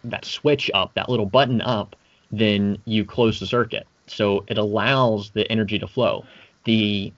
that 0.03 0.25
switch 0.25 0.71
up, 0.73 0.93
that 0.95 1.09
little 1.09 1.25
button 1.25 1.61
up, 1.61 1.95
then 2.31 2.77
you 2.85 3.05
close 3.05 3.39
the 3.39 3.45
circuit. 3.45 3.85
So 4.07 4.43
it 4.47 4.57
allows 4.57 5.31
the 5.31 5.49
energy 5.51 5.79
to 5.79 5.87
flow. 5.87 6.25
The 6.65 7.11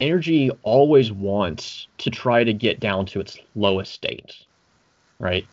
energy 0.00 0.50
always 0.62 1.12
wants 1.12 1.86
to 1.98 2.10
try 2.10 2.44
to 2.44 2.52
get 2.52 2.80
down 2.80 3.06
to 3.06 3.20
its 3.20 3.38
lowest 3.54 3.92
state, 3.92 4.34
right? 5.18 5.46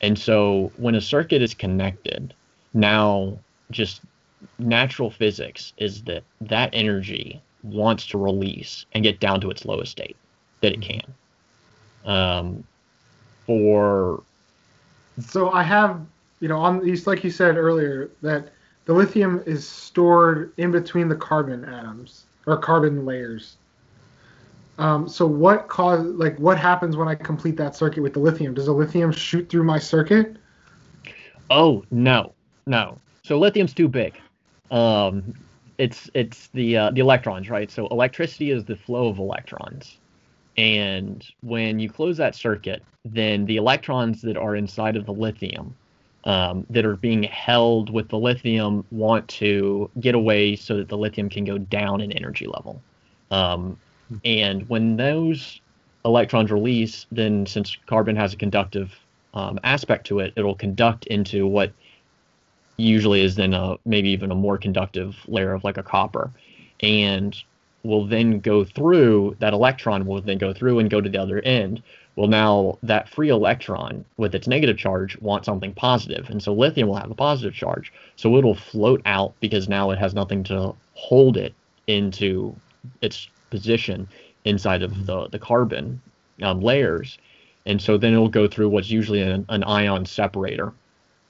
And 0.00 0.18
so 0.18 0.70
when 0.76 0.94
a 0.94 1.00
circuit 1.00 1.42
is 1.42 1.54
connected, 1.54 2.34
now 2.74 3.38
just 3.70 4.00
natural 4.58 5.10
physics 5.10 5.72
is 5.78 6.02
that 6.04 6.22
that 6.40 6.70
energy 6.72 7.42
wants 7.62 8.06
to 8.08 8.18
release 8.18 8.86
and 8.92 9.02
get 9.02 9.20
down 9.20 9.40
to 9.40 9.50
its 9.50 9.64
lowest 9.64 9.92
state 9.92 10.16
that 10.60 10.72
it 10.72 10.80
can. 10.80 11.02
Um, 12.04 12.64
for 13.46 14.22
so 15.20 15.50
I 15.50 15.62
have 15.62 16.00
you 16.40 16.48
know 16.48 16.58
on 16.58 16.84
these 16.84 17.06
like 17.06 17.24
you 17.24 17.30
said 17.30 17.56
earlier 17.56 18.10
that 18.22 18.50
the 18.84 18.94
lithium 18.94 19.42
is 19.46 19.68
stored 19.68 20.52
in 20.56 20.70
between 20.70 21.08
the 21.08 21.16
carbon 21.16 21.64
atoms 21.64 22.24
or 22.46 22.56
carbon 22.56 23.04
layers 23.04 23.56
um, 24.78 25.08
so 25.08 25.26
what 25.26 25.66
cause 25.66 26.04
like 26.04 26.38
what 26.38 26.56
happens 26.56 26.96
when 26.96 27.08
I 27.08 27.16
complete 27.16 27.56
that 27.56 27.74
circuit 27.74 28.00
with 28.00 28.12
the 28.12 28.20
lithium? 28.20 28.54
Does 28.54 28.66
the 28.66 28.72
lithium 28.72 29.10
shoot 29.10 29.48
through 29.48 29.64
my 29.64 29.78
circuit? 29.78 30.36
Oh 31.50 31.84
no, 31.90 32.32
no. 32.66 33.00
So 33.24 33.38
lithium's 33.38 33.74
too 33.74 33.88
big. 33.88 34.14
Um, 34.70 35.34
it's 35.78 36.10
it's 36.14 36.48
the 36.48 36.76
uh, 36.76 36.90
the 36.90 37.00
electrons, 37.00 37.48
right? 37.48 37.70
So 37.70 37.86
electricity 37.88 38.50
is 38.50 38.64
the 38.64 38.76
flow 38.76 39.08
of 39.08 39.18
electrons, 39.18 39.98
and 40.56 41.24
when 41.42 41.78
you 41.78 41.88
close 41.88 42.16
that 42.18 42.34
circuit, 42.34 42.82
then 43.04 43.46
the 43.46 43.56
electrons 43.56 44.20
that 44.22 44.36
are 44.36 44.56
inside 44.56 44.96
of 44.96 45.06
the 45.06 45.12
lithium 45.12 45.74
um, 46.24 46.66
that 46.70 46.84
are 46.84 46.96
being 46.96 47.22
held 47.22 47.90
with 47.90 48.08
the 48.08 48.18
lithium 48.18 48.84
want 48.90 49.26
to 49.28 49.90
get 50.00 50.14
away 50.14 50.56
so 50.56 50.76
that 50.76 50.88
the 50.88 50.98
lithium 50.98 51.28
can 51.28 51.44
go 51.44 51.58
down 51.58 52.00
in 52.00 52.12
energy 52.12 52.46
level. 52.46 52.82
Um, 53.30 53.78
and 54.24 54.68
when 54.68 54.96
those 54.96 55.60
electrons 56.04 56.50
release, 56.50 57.06
then 57.12 57.46
since 57.46 57.76
carbon 57.86 58.16
has 58.16 58.32
a 58.32 58.36
conductive 58.36 58.94
um, 59.34 59.58
aspect 59.64 60.06
to 60.08 60.20
it, 60.20 60.32
it'll 60.36 60.54
conduct 60.54 61.06
into 61.06 61.46
what 61.46 61.72
usually 62.78 63.20
is 63.20 63.34
then 63.34 63.52
a 63.52 63.76
maybe 63.84 64.08
even 64.08 64.30
a 64.30 64.34
more 64.34 64.56
conductive 64.56 65.16
layer 65.26 65.52
of 65.52 65.64
like 65.64 65.76
a 65.76 65.82
copper, 65.82 66.30
and 66.80 67.36
will 67.82 68.06
then 68.06 68.40
go 68.40 68.64
through 68.64 69.36
that 69.38 69.52
electron 69.52 70.06
will 70.06 70.20
then 70.20 70.38
go 70.38 70.52
through 70.52 70.78
and 70.78 70.90
go 70.90 71.00
to 71.00 71.08
the 71.08 71.18
other 71.18 71.40
end. 71.40 71.82
Well, 72.16 72.28
now 72.28 72.78
that 72.82 73.08
free 73.08 73.28
electron 73.28 74.04
with 74.16 74.34
its 74.34 74.48
negative 74.48 74.76
charge 74.76 75.16
wants 75.20 75.46
something 75.46 75.74
positive, 75.74 76.28
and 76.30 76.42
so 76.42 76.52
lithium 76.52 76.88
will 76.88 76.96
have 76.96 77.10
a 77.10 77.14
positive 77.14 77.54
charge, 77.54 77.92
so 78.16 78.36
it'll 78.36 78.56
float 78.56 79.02
out 79.06 79.34
because 79.40 79.68
now 79.68 79.90
it 79.90 79.98
has 79.98 80.14
nothing 80.14 80.42
to 80.44 80.74
hold 80.94 81.36
it 81.36 81.54
into 81.86 82.56
its 83.02 83.28
position 83.50 84.08
inside 84.44 84.82
of 84.82 85.06
the, 85.06 85.28
the 85.28 85.38
carbon 85.38 86.00
um, 86.42 86.60
layers. 86.60 87.18
And 87.66 87.80
so 87.80 87.98
then 87.98 88.14
it'll 88.14 88.28
go 88.28 88.48
through 88.48 88.70
what's 88.70 88.90
usually 88.90 89.20
an, 89.20 89.44
an 89.48 89.62
ion 89.64 90.06
separator, 90.06 90.72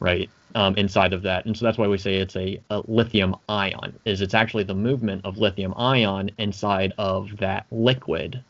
right, 0.01 0.31
um, 0.55 0.75
inside 0.77 1.13
of 1.13 1.23
that. 1.23 1.47
And 1.47 1.57
so 1.57 1.65
that's 1.65 1.79
why 1.79 1.87
we 1.87 1.99
say 1.99 2.17
it's 2.17 2.37
a, 2.37 2.61
a, 2.71 2.83
lithium 2.87 3.37
ion, 3.49 3.99
is 4.05 4.21
it's 4.21 4.35
actually 4.35 4.65
the 4.65 4.75
movement 4.75 5.23
of 5.25 5.39
lithium 5.39 5.75
ion 5.77 6.31
inside 6.39 6.93
of 6.99 7.37
that 7.39 7.67
liquid. 7.71 8.43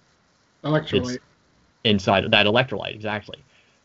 Electrolyte. 0.64 1.14
it's 1.14 1.25
Inside 1.85 2.25
of 2.25 2.31
that 2.33 2.47
electrolyte, 2.47 2.95
exactly. 2.95 3.38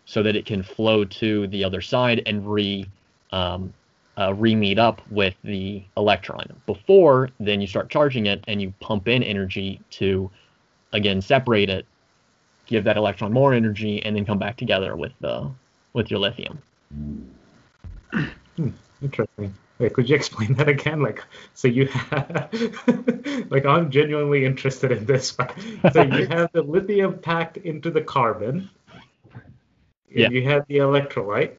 So 0.05 0.23
that 0.23 0.35
it 0.35 0.45
can 0.45 0.63
flow 0.63 1.05
to 1.05 1.47
the 1.47 1.63
other 1.63 1.79
side 1.79 2.21
and 2.25 2.51
re 2.51 2.85
um, 3.31 3.73
uh, 4.17 4.33
re-meet 4.33 4.77
up 4.77 5.01
with 5.09 5.35
the 5.43 5.83
electron. 5.97 6.45
Before 6.65 7.29
then, 7.39 7.61
you 7.61 7.67
start 7.67 7.89
charging 7.89 8.27
it 8.27 8.43
and 8.47 8.61
you 8.61 8.73
pump 8.79 9.07
in 9.07 9.23
energy 9.23 9.79
to 9.91 10.29
again 10.91 11.21
separate 11.21 11.69
it, 11.69 11.85
give 12.67 12.83
that 12.83 12.97
electron 12.97 13.33
more 13.33 13.53
energy, 13.53 14.03
and 14.03 14.15
then 14.15 14.25
come 14.25 14.37
back 14.37 14.57
together 14.57 14.95
with 14.95 15.13
the 15.19 15.49
with 15.93 16.11
your 16.11 16.19
lithium. 16.19 16.61
Hmm, 18.55 18.69
interesting. 19.01 19.53
Wait, 19.79 19.93
could 19.93 20.07
you 20.07 20.15
explain 20.15 20.53
that 20.53 20.69
again? 20.69 21.01
Like, 21.01 21.23
so 21.55 21.67
you 21.67 21.87
have, 21.87 22.49
like, 23.49 23.65
I'm 23.65 23.89
genuinely 23.89 24.45
interested 24.45 24.91
in 24.91 25.05
this. 25.05 25.35
So 25.91 26.03
you 26.03 26.27
have 26.29 26.51
the 26.53 26.61
lithium 26.61 27.17
packed 27.19 27.57
into 27.57 27.89
the 27.89 28.01
carbon. 28.01 28.69
Yeah. 30.09 30.29
You 30.29 30.43
have 30.43 30.67
the 30.67 30.77
electrolyte. 30.77 31.55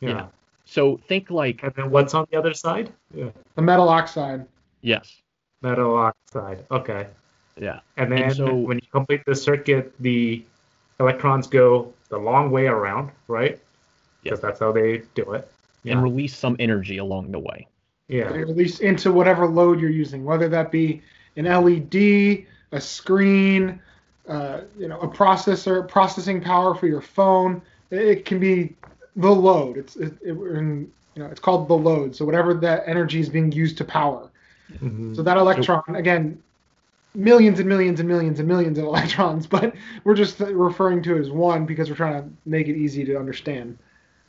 Yeah. 0.00 0.08
Yeah. 0.10 0.26
So 0.66 0.98
think 1.08 1.30
like 1.30 1.62
And 1.62 1.72
then 1.74 1.90
what's 1.90 2.12
on 2.14 2.26
the 2.30 2.38
other 2.38 2.54
side? 2.54 2.92
Yeah. 3.14 3.30
The 3.56 3.62
metal 3.62 3.88
oxide. 3.88 4.46
yes, 4.82 5.20
Metal 5.62 5.96
oxide. 5.96 6.64
Okay. 6.70 7.06
yeah, 7.56 7.80
And 7.96 8.12
then 8.12 8.22
And 8.24 8.34
so- 8.36 8.54
when 8.54 8.76
you 8.78 8.88
complete 8.90 9.24
the 9.24 9.34
circuit, 9.34 9.92
the 10.00 10.44
electrons 11.00 11.46
go 11.46 11.92
the 12.10 12.18
long 12.18 12.50
way 12.50 12.66
around, 12.66 13.10
right? 13.28 13.58
Because 14.22 14.40
that's 14.40 14.60
how 14.60 14.70
they 14.72 15.02
do 15.14 15.32
it. 15.32 15.50
Yeah. 15.84 15.92
and 15.94 16.02
release 16.02 16.36
some 16.36 16.56
energy 16.58 16.98
along 16.98 17.32
the 17.32 17.38
way. 17.38 17.66
Yeah. 18.08 18.32
At 18.32 18.56
least 18.56 18.80
into 18.80 19.12
whatever 19.12 19.46
load 19.46 19.80
you're 19.80 19.90
using, 19.90 20.24
whether 20.24 20.48
that 20.48 20.70
be 20.70 21.02
an 21.36 21.46
LED, 21.46 22.46
a 22.72 22.80
screen, 22.80 23.80
uh, 24.28 24.60
you 24.78 24.88
know, 24.88 25.00
a 25.00 25.08
processor, 25.08 25.86
processing 25.88 26.40
power 26.40 26.74
for 26.74 26.86
your 26.86 27.00
phone. 27.00 27.62
It, 27.90 28.00
it 28.00 28.24
can 28.24 28.38
be 28.38 28.76
the 29.16 29.30
load. 29.30 29.76
It's 29.76 29.96
it, 29.96 30.12
it, 30.22 30.36
and, 30.36 30.90
you 31.14 31.22
know, 31.22 31.28
it's 31.30 31.40
called 31.40 31.68
the 31.68 31.74
load. 31.74 32.14
So 32.14 32.24
whatever 32.24 32.54
that 32.54 32.84
energy 32.86 33.20
is 33.20 33.28
being 33.28 33.50
used 33.50 33.76
to 33.78 33.84
power. 33.84 34.30
Mhm. 34.74 35.16
So 35.16 35.22
that 35.22 35.36
electron, 35.36 35.82
again, 35.88 36.40
millions 37.14 37.58
and 37.60 37.68
millions 37.68 38.00
and 38.00 38.08
millions 38.08 38.38
and 38.38 38.48
millions 38.48 38.78
of 38.78 38.84
electrons, 38.92 39.46
but 39.46 39.74
we're 40.04 40.14
just 40.14 40.38
referring 40.40 41.02
to 41.02 41.16
it 41.16 41.20
as 41.20 41.30
one 41.30 41.66
because 41.66 41.90
we're 41.90 41.96
trying 41.96 42.22
to 42.22 42.28
make 42.46 42.68
it 42.68 42.76
easy 42.76 43.04
to 43.04 43.18
understand. 43.18 43.78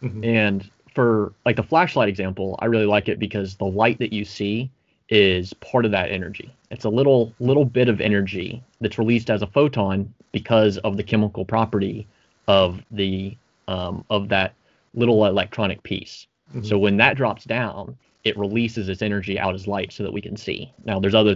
Mhm. 0.02 0.26
And 0.26 0.70
for 0.94 1.34
like 1.46 1.56
the 1.56 1.64
flashlight 1.64 2.10
example, 2.10 2.58
I 2.60 2.66
really 2.66 2.86
like 2.86 3.10
it 3.10 3.20
because 3.20 3.56
the 3.56 3.66
light 3.66 4.00
that 4.00 4.14
you 4.14 4.26
see 4.26 4.70
is 5.10 5.54
part 5.56 5.86
of 5.86 5.92
that 5.92 6.12
energy. 6.12 6.52
It's 6.72 6.86
a 6.86 6.90
little 6.90 7.34
little 7.40 7.66
bit 7.66 7.90
of 7.90 8.02
energy 8.02 8.64
that's 8.82 8.98
released 8.98 9.30
as 9.30 9.42
a 9.42 9.48
photon 9.48 10.14
because 10.32 10.78
of 10.80 10.98
the 10.98 11.04
chemical 11.04 11.46
property 11.46 12.08
of 12.48 12.82
the 12.92 13.36
um, 13.68 14.04
of 14.10 14.30
that 14.30 14.54
little 14.94 15.26
electronic 15.26 15.82
piece. 15.84 16.28
Mhm. 16.56 16.66
So 16.66 16.78
when 16.78 16.98
that 16.98 17.18
drops 17.18 17.46
down, 17.46 17.98
it 18.24 18.38
releases 18.38 18.90
its 18.90 19.02
energy 19.02 19.40
out 19.40 19.56
as 19.56 19.68
light 19.68 19.92
so 19.92 20.04
that 20.04 20.14
we 20.14 20.22
can 20.22 20.38
see. 20.38 20.72
Now 20.86 21.00
there's 21.00 21.16
other, 21.16 21.36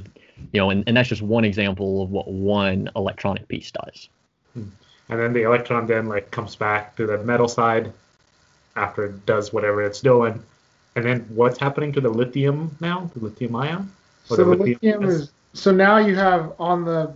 you 0.52 0.60
know, 0.60 0.70
and, 0.70 0.84
and 0.88 0.96
that's 0.96 1.10
just 1.10 1.22
one 1.22 1.44
example 1.44 2.02
of 2.04 2.12
what 2.12 2.28
one 2.28 2.90
electronic 2.96 3.48
piece 3.48 3.72
does. 3.72 4.10
And 5.10 5.20
then 5.20 5.34
the 5.34 5.44
electron 5.44 5.88
then 5.88 6.08
like 6.08 6.32
comes 6.32 6.56
back 6.56 6.96
to 6.98 7.06
the 7.06 7.18
metal 7.20 7.48
side 7.48 7.94
after 8.78 9.06
it 9.06 9.26
does 9.26 9.52
whatever 9.52 9.82
it's 9.82 10.02
doing. 10.02 10.42
And 10.96 11.06
then 11.06 11.26
what's 11.30 11.58
happening 11.60 11.92
to 11.94 12.02
the 12.02 12.10
lithium 12.10 12.76
now? 12.80 13.10
The 13.14 13.20
lithium 13.26 13.56
ion? 13.56 13.92
So 14.26 14.36
the 14.38 14.46
lithium 14.46 14.80
lithium 14.84 15.04
is- 15.04 15.22
is 15.24 15.32
so 15.54 15.72
now 15.72 15.98
you 15.98 16.16
have 16.16 16.54
on 16.60 16.86
the 16.86 17.14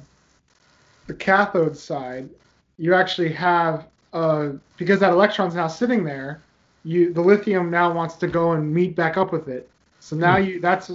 the 1.07 1.13
cathode 1.13 1.75
side, 1.77 2.29
you 2.77 2.93
actually 2.93 3.31
have 3.33 3.85
uh 4.13 4.49
because 4.77 4.99
that 4.99 5.11
electron's 5.11 5.55
now 5.55 5.67
sitting 5.67 6.03
there, 6.03 6.41
you 6.83 7.13
the 7.13 7.21
lithium 7.21 7.69
now 7.69 7.91
wants 7.93 8.15
to 8.15 8.27
go 8.27 8.51
and 8.53 8.73
meet 8.73 8.95
back 8.95 9.17
up 9.17 9.31
with 9.31 9.47
it. 9.47 9.69
So 9.99 10.15
now 10.15 10.37
Hmm. 10.37 10.43
you 10.43 10.59
that's 10.59 10.91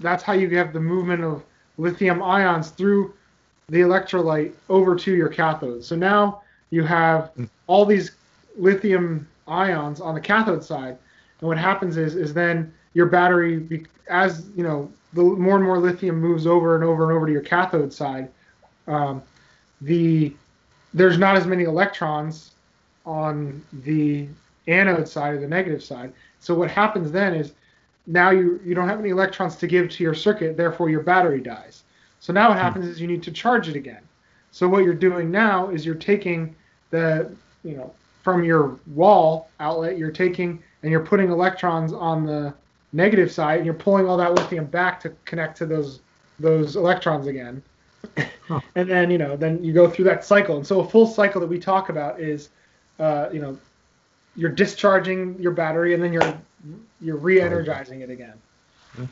that's 0.00 0.22
how 0.22 0.32
you 0.32 0.48
have 0.56 0.72
the 0.72 0.80
movement 0.80 1.22
of 1.24 1.42
lithium 1.78 2.22
ions 2.22 2.70
through 2.70 3.14
the 3.68 3.80
electrolyte 3.80 4.52
over 4.68 4.96
to 4.96 5.14
your 5.14 5.28
cathode. 5.28 5.84
So 5.84 5.94
now 5.96 6.42
you 6.70 6.82
have 6.84 7.30
Hmm. 7.36 7.44
all 7.66 7.84
these 7.86 8.12
lithium 8.58 9.26
ions 9.50 10.00
on 10.00 10.14
the 10.14 10.20
cathode 10.20 10.64
side, 10.64 10.96
and 11.40 11.48
what 11.48 11.58
happens 11.58 11.96
is 11.96 12.14
is 12.14 12.32
then 12.32 12.72
your 12.94 13.06
battery, 13.06 13.86
as 14.08 14.46
you 14.56 14.62
know, 14.62 14.90
the 15.12 15.22
more 15.22 15.56
and 15.56 15.64
more 15.64 15.78
lithium 15.78 16.20
moves 16.20 16.46
over 16.46 16.74
and 16.74 16.84
over 16.84 17.04
and 17.04 17.12
over 17.16 17.26
to 17.26 17.32
your 17.32 17.42
cathode 17.42 17.92
side, 17.92 18.30
um, 18.86 19.22
the 19.80 20.32
there's 20.94 21.18
not 21.18 21.36
as 21.36 21.46
many 21.46 21.64
electrons 21.64 22.52
on 23.06 23.62
the 23.84 24.28
anode 24.66 25.08
side 25.08 25.34
or 25.34 25.40
the 25.40 25.48
negative 25.48 25.82
side. 25.82 26.12
So 26.40 26.54
what 26.54 26.70
happens 26.70 27.12
then 27.12 27.34
is 27.34 27.52
now 28.06 28.30
you 28.30 28.60
you 28.64 28.74
don't 28.74 28.88
have 28.88 29.00
any 29.00 29.10
electrons 29.10 29.56
to 29.56 29.66
give 29.66 29.88
to 29.90 30.02
your 30.02 30.14
circuit, 30.14 30.56
therefore 30.56 30.90
your 30.90 31.02
battery 31.02 31.40
dies. 31.40 31.84
So 32.20 32.32
now 32.32 32.50
what 32.50 32.58
happens 32.58 32.86
is 32.86 33.00
you 33.00 33.06
need 33.06 33.22
to 33.22 33.30
charge 33.30 33.68
it 33.68 33.76
again. 33.76 34.02
So 34.52 34.68
what 34.68 34.84
you're 34.84 34.94
doing 34.94 35.30
now 35.30 35.70
is 35.70 35.86
you're 35.86 35.94
taking 35.94 36.54
the 36.90 37.30
you 37.64 37.76
know 37.76 37.92
from 38.22 38.44
your 38.44 38.78
wall 38.86 39.48
outlet, 39.60 39.98
you're 39.98 40.10
taking 40.10 40.62
and 40.82 40.90
you're 40.90 41.04
putting 41.04 41.30
electrons 41.30 41.92
on 41.92 42.24
the 42.24 42.54
negative 42.92 43.30
side, 43.30 43.58
and 43.58 43.64
you're 43.64 43.74
pulling 43.74 44.06
all 44.06 44.16
that 44.16 44.34
lithium 44.34 44.66
back 44.66 45.00
to 45.00 45.10
connect 45.24 45.56
to 45.58 45.66
those 45.66 46.00
those 46.38 46.76
electrons 46.76 47.26
again. 47.26 47.62
Huh. 48.48 48.60
And 48.74 48.88
then 48.90 49.10
you 49.10 49.18
know, 49.18 49.36
then 49.36 49.62
you 49.62 49.72
go 49.72 49.88
through 49.88 50.06
that 50.06 50.24
cycle. 50.24 50.56
And 50.56 50.66
so 50.66 50.80
a 50.80 50.88
full 50.88 51.06
cycle 51.06 51.40
that 51.40 51.46
we 51.46 51.58
talk 51.58 51.88
about 51.88 52.20
is, 52.20 52.48
uh, 52.98 53.28
you 53.32 53.40
know, 53.40 53.56
you're 54.34 54.50
discharging 54.50 55.38
your 55.38 55.52
battery, 55.52 55.94
and 55.94 56.02
then 56.02 56.12
you're 56.12 56.40
you're 57.00 57.16
re-energizing 57.16 58.00
it 58.00 58.10
again. 58.10 58.34
Hmm. 58.94 59.04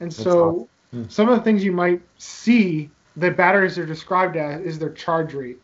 And 0.00 0.12
so 0.12 0.68
awesome. 0.92 1.04
Hmm. 1.04 1.08
some 1.08 1.28
of 1.28 1.36
the 1.36 1.44
things 1.44 1.64
you 1.64 1.72
might 1.72 2.00
see 2.18 2.90
that 3.16 3.36
batteries 3.36 3.78
are 3.78 3.86
described 3.86 4.36
as 4.36 4.62
is 4.62 4.78
their 4.78 4.90
charge 4.90 5.34
rate, 5.34 5.60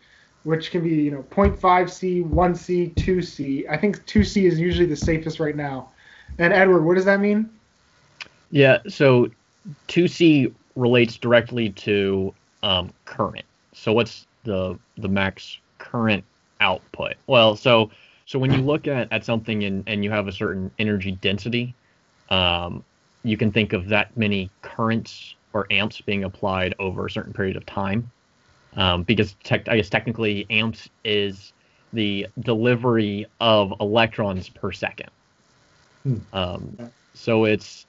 which 0.49 0.71
can 0.71 0.83
be 0.83 0.95
you 0.95 1.11
know 1.11 1.23
0.5C, 1.31 2.27
1C, 2.27 2.95
2C. 2.95 3.69
I 3.69 3.77
think 3.77 4.05
2C 4.07 4.45
is 4.45 4.59
usually 4.59 4.87
the 4.87 4.97
safest 4.97 5.41
right 5.41 5.55
now. 5.55 5.91
And 6.39 6.55
Edward, 6.55 6.85
what 6.85 6.95
does 6.95 7.05
that 7.05 7.21
mean? 7.21 7.51
Yeah, 8.51 8.79
so 8.89 9.29
2C 9.89 10.55
relates 10.75 11.19
directly 11.19 11.69
to 11.71 12.33
um, 12.63 12.91
current. 13.05 13.45
So 13.75 13.93
what's 13.93 14.27
the 14.45 14.79
the 14.97 15.09
max 15.09 15.59
current 15.77 16.25
output? 16.63 17.17
Well, 17.27 17.55
so 17.55 17.91
so 18.25 18.39
when 18.39 18.51
you 18.51 18.63
look 18.63 18.89
at, 18.89 19.13
at 19.13 19.27
something 19.27 19.65
and, 19.65 19.85
and 19.87 20.03
you 20.03 20.11
have 20.11 20.29
a 20.29 20.33
certain 20.33 20.71
energy 20.79 21.13
density, 21.13 21.75
um, 22.31 22.83
you 23.23 23.37
can 23.37 23.53
think 23.53 23.75
of 23.75 23.89
that 23.89 24.17
many 24.17 24.49
currents 24.63 25.35
or 25.53 25.67
amps 25.71 26.01
being 26.01 26.25
applied 26.25 26.75
over 26.79 27.05
a 27.05 27.11
certain 27.11 27.35
period 27.35 27.57
of 27.57 27.67
time. 27.67 28.11
Um, 28.77 29.03
because 29.03 29.35
tech, 29.43 29.69
I 29.69 29.77
guess 29.77 29.89
technically 29.89 30.47
amps 30.51 30.89
is 31.05 31.53
the 31.93 32.27
delivery 32.41 33.27
of 33.41 33.73
electrons 33.81 34.49
per 34.49 34.73
second. 34.73 35.11
Hmm. 36.05 36.19
Um, 36.33 36.91
so 37.15 37.45
it's 37.45 37.87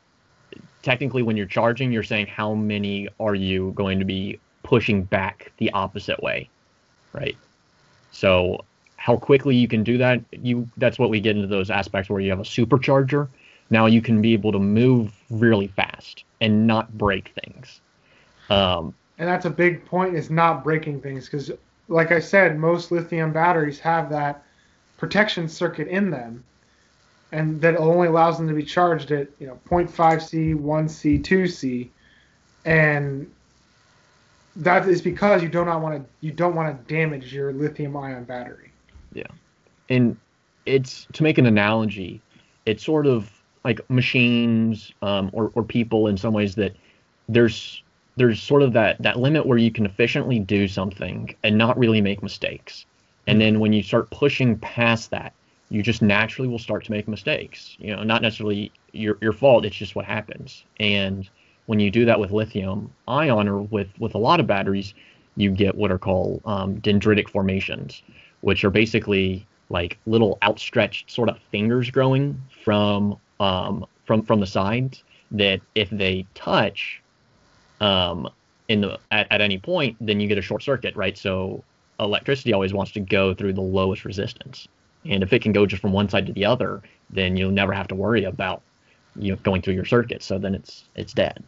technically 0.82 1.22
when 1.22 1.38
you're 1.38 1.46
charging, 1.46 1.92
you're 1.92 2.04
saying 2.04 2.28
how 2.28 2.54
many 2.54 3.10
are 3.20 3.36
you 3.36 3.72
going 3.76 4.00
to 4.00 4.06
be 4.06 4.40
pushing 4.64 5.04
back 5.04 5.52
the 5.58 5.70
opposite 5.72 6.22
way, 6.24 6.50
right? 7.14 7.38
So 8.12 8.64
how 8.98 9.18
quickly 9.18 9.56
you 9.56 9.68
can 9.68 9.84
do 9.84 9.98
that, 9.98 10.22
you 10.32 10.68
that's 10.78 11.00
what 11.00 11.10
we 11.10 11.20
get 11.20 11.36
into 11.36 11.48
those 11.48 11.70
aspects 11.70 12.10
where 12.10 12.20
you 12.20 12.30
have 12.30 12.40
a 12.40 12.44
supercharger. 12.44 13.28
Now 13.70 13.86
you 13.86 14.02
can 14.02 14.22
be 14.22 14.34
able 14.34 14.52
to 14.52 14.60
move 14.60 15.14
really 15.30 15.68
fast 15.68 16.24
and 16.42 16.66
not 16.66 16.98
break 16.98 17.34
things. 17.44 17.82
Um, 18.50 18.96
And 19.20 19.28
that's 19.28 19.46
a 19.46 19.50
big 19.50 19.86
point 19.86 20.16
is 20.16 20.30
not 20.30 20.64
breaking 20.64 21.02
things 21.02 21.26
because, 21.26 21.52
like 21.88 22.12
I 22.12 22.20
said, 22.20 22.58
most 22.58 22.92
lithium 22.92 23.32
batteries 23.32 23.80
have 23.80 24.10
that 24.10 24.44
protection 24.98 25.48
circuit 25.48 25.88
in 25.88 26.10
them, 26.10 26.44
and 27.32 27.62
that 27.62 27.78
only 27.78 28.08
allows 28.08 28.38
them 28.38 28.48
to 28.48 28.54
be 28.54 28.64
charged 28.64 29.12
at 29.12 29.28
you 29.40 29.48
know 29.48 29.60
0.5C, 29.70 30.56
1C, 30.56 31.22
2C, 31.22 31.90
and 32.66 33.30
that 34.56 34.88
is 34.88 35.02
because 35.02 35.44
you 35.44 35.50
do 35.50 35.64
not 35.64 35.82
want 35.82 36.02
to 36.02 36.10
you 36.26 36.32
don't 36.32 36.56
want 36.56 36.76
to 36.76 36.94
damage 36.94 37.34
your 37.34 37.54
lithium 37.54 37.96
ion 37.98 38.24
battery. 38.24 38.72
Yeah. 39.14 39.28
And 39.90 40.18
it's 40.66 41.08
to 41.14 41.24
make 41.24 41.38
an 41.38 41.46
analogy 41.46 42.22
it's 42.70 42.84
sort 42.84 43.08
of 43.08 43.32
like 43.64 43.88
machines 43.90 44.94
um, 45.02 45.30
or, 45.34 45.52
or 45.56 45.64
people 45.64 46.08
in 46.08 46.18
some 46.18 46.34
ways 46.34 46.56
that 46.56 46.76
there's 47.28 47.82
there's 48.20 48.42
sort 48.44 48.62
of 48.62 48.74
that 48.74 49.02
that 49.02 49.18
limit 49.18 49.46
where 49.46 49.58
you 49.58 49.72
can 49.72 49.86
efficiently 49.86 50.40
do 50.40 50.68
something 50.68 51.34
and 51.42 51.58
not 51.58 51.80
really 51.80 52.02
make 52.02 52.22
mistakes. 52.22 52.86
And 53.26 53.40
then 53.40 53.60
when 53.60 53.74
you 53.74 53.82
start 53.82 54.10
pushing 54.12 54.58
past 54.60 55.12
that 55.12 55.34
you 55.70 55.82
just 55.84 56.02
naturally 56.02 56.50
will 56.50 56.60
start 56.60 56.84
to 56.84 56.92
make 56.92 57.08
mistakes. 57.08 57.78
You 57.80 57.96
know 57.96 58.04
not 58.04 58.22
necessarily 58.22 58.72
your, 58.92 59.18
your 59.22 59.32
fault 59.32 59.66
it's 59.66 59.76
just 59.76 59.96
what 59.96 60.06
happens. 60.06 60.66
And 60.80 61.30
when 61.68 61.80
you 61.80 61.90
do 61.90 62.06
that 62.06 62.20
with 62.20 62.32
lithium 62.32 62.92
ion 63.08 63.48
or 63.48 63.62
with 63.62 63.88
with 64.00 64.16
a 64.16 64.18
lot 64.18 64.42
of 64.42 64.48
batteries 64.48 64.94
you 65.38 65.50
get 65.52 65.76
what 65.76 65.92
are 65.92 65.98
called 65.98 66.42
um, 66.46 66.82
dendritic 66.82 67.30
formations 67.30 68.04
which 68.42 68.66
are 68.66 68.70
basically 68.70 69.48
like 69.70 69.98
little 70.06 70.38
outstretched 70.44 71.10
sort 71.10 71.30
of 71.30 71.38
fingers 71.52 71.90
growing 71.90 72.42
from 72.66 73.18
um, 73.40 73.86
from 74.06 74.24
from 74.24 74.42
the 74.42 74.48
sides 74.48 75.04
that 75.32 75.62
if 75.76 75.90
they 75.90 76.26
touch 76.34 77.02
um, 77.80 78.30
in 78.68 78.82
the 78.82 79.00
at, 79.12 79.28
at 79.32 79.42
any 79.42 79.58
point, 79.58 79.98
then 80.00 80.20
you 80.20 80.28
get 80.28 80.38
a 80.38 80.42
short 80.42 80.64
circuit, 80.64 80.96
right? 80.96 81.18
So 81.18 81.64
electricity 82.00 82.54
always 82.54 82.74
wants 82.74 82.92
to 82.94 83.00
go 83.00 83.34
through 83.34 83.54
the 83.54 83.62
lowest 83.62 84.06
resistance, 84.06 84.68
and 85.06 85.24
if 85.24 85.34
it 85.34 85.42
can 85.42 85.52
go 85.52 85.66
just 85.66 85.82
from 85.82 85.92
one 85.92 86.10
side 86.10 86.26
to 86.28 86.34
the 86.34 86.46
other, 86.46 86.82
then 87.10 87.38
you'll 87.38 87.52
never 87.52 87.74
have 87.74 87.88
to 87.90 87.96
worry 87.96 88.24
about 88.24 88.62
you 89.16 89.34
know, 89.34 89.40
going 89.44 89.62
through 89.62 89.74
your 89.74 89.86
circuit. 89.86 90.24
So 90.24 90.38
then 90.38 90.56
it's 90.56 90.86
it's 90.96 91.14
dead. 91.14 91.44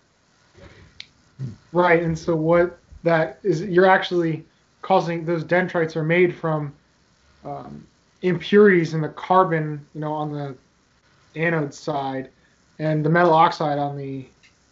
Right, 1.71 2.03
and 2.03 2.17
so 2.17 2.35
what 2.35 2.77
that 3.03 3.39
is, 3.43 3.63
you're 3.63 3.89
actually 3.89 4.45
causing 4.81 5.25
those 5.25 5.43
dendrites 5.43 5.95
are 5.95 6.03
made 6.03 6.35
from 6.35 6.73
um, 7.43 7.85
impurities 8.21 8.93
in 8.93 9.01
the 9.01 9.09
carbon, 9.09 9.85
you 9.93 10.01
know, 10.01 10.13
on 10.13 10.31
the 10.31 10.55
anode 11.35 11.73
side, 11.73 12.29
and 12.79 13.05
the 13.05 13.09
metal 13.09 13.33
oxide 13.33 13.79
on 13.79 13.97
the 13.97 14.25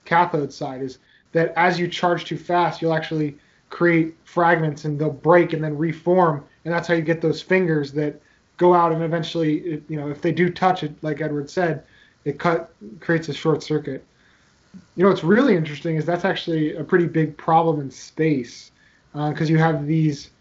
cathode 0.06 0.54
side. 0.54 0.82
Is 0.82 1.00
that 1.32 1.54
as 1.56 1.80
you 1.80 1.88
charge 1.88 2.26
too 2.26 2.38
fast, 2.38 2.82
you'll 2.82 2.94
actually 2.94 3.38
create 3.70 4.16
fragments 4.24 4.86
and 4.86 5.00
they'll 5.00 5.12
break 5.12 5.54
and 5.54 5.64
then 5.64 5.78
reform, 5.78 6.44
and 6.66 6.74
that's 6.74 6.88
how 6.88 6.94
you 6.94 7.02
get 7.02 7.22
those 7.22 7.42
fingers 7.42 7.92
that 7.94 8.20
go 8.58 8.74
out 8.74 8.92
and 8.92 9.04
eventually, 9.04 9.82
you 9.88 9.98
know, 9.98 10.10
if 10.10 10.22
they 10.22 10.32
do 10.32 10.50
touch 10.50 10.84
it, 10.84 10.94
like 11.02 11.22
Edward 11.22 11.50
said, 11.50 11.84
it 12.26 12.38
cut 12.40 12.72
creates 13.00 13.30
a 13.30 13.34
short 13.34 13.64
circuit. 13.64 14.04
You 14.96 15.04
know, 15.04 15.10
what's 15.10 15.24
really 15.24 15.56
interesting 15.56 15.96
is 15.96 16.06
that's 16.06 16.26
actually 16.26 16.76
a 16.76 16.84
pretty 16.84 17.06
big 17.06 17.38
problem 17.38 17.80
in 17.80 17.90
space 17.90 18.72
because 19.14 19.50
uh, 19.50 19.54
you 19.54 19.58
have 19.58 19.88
these 19.88 20.32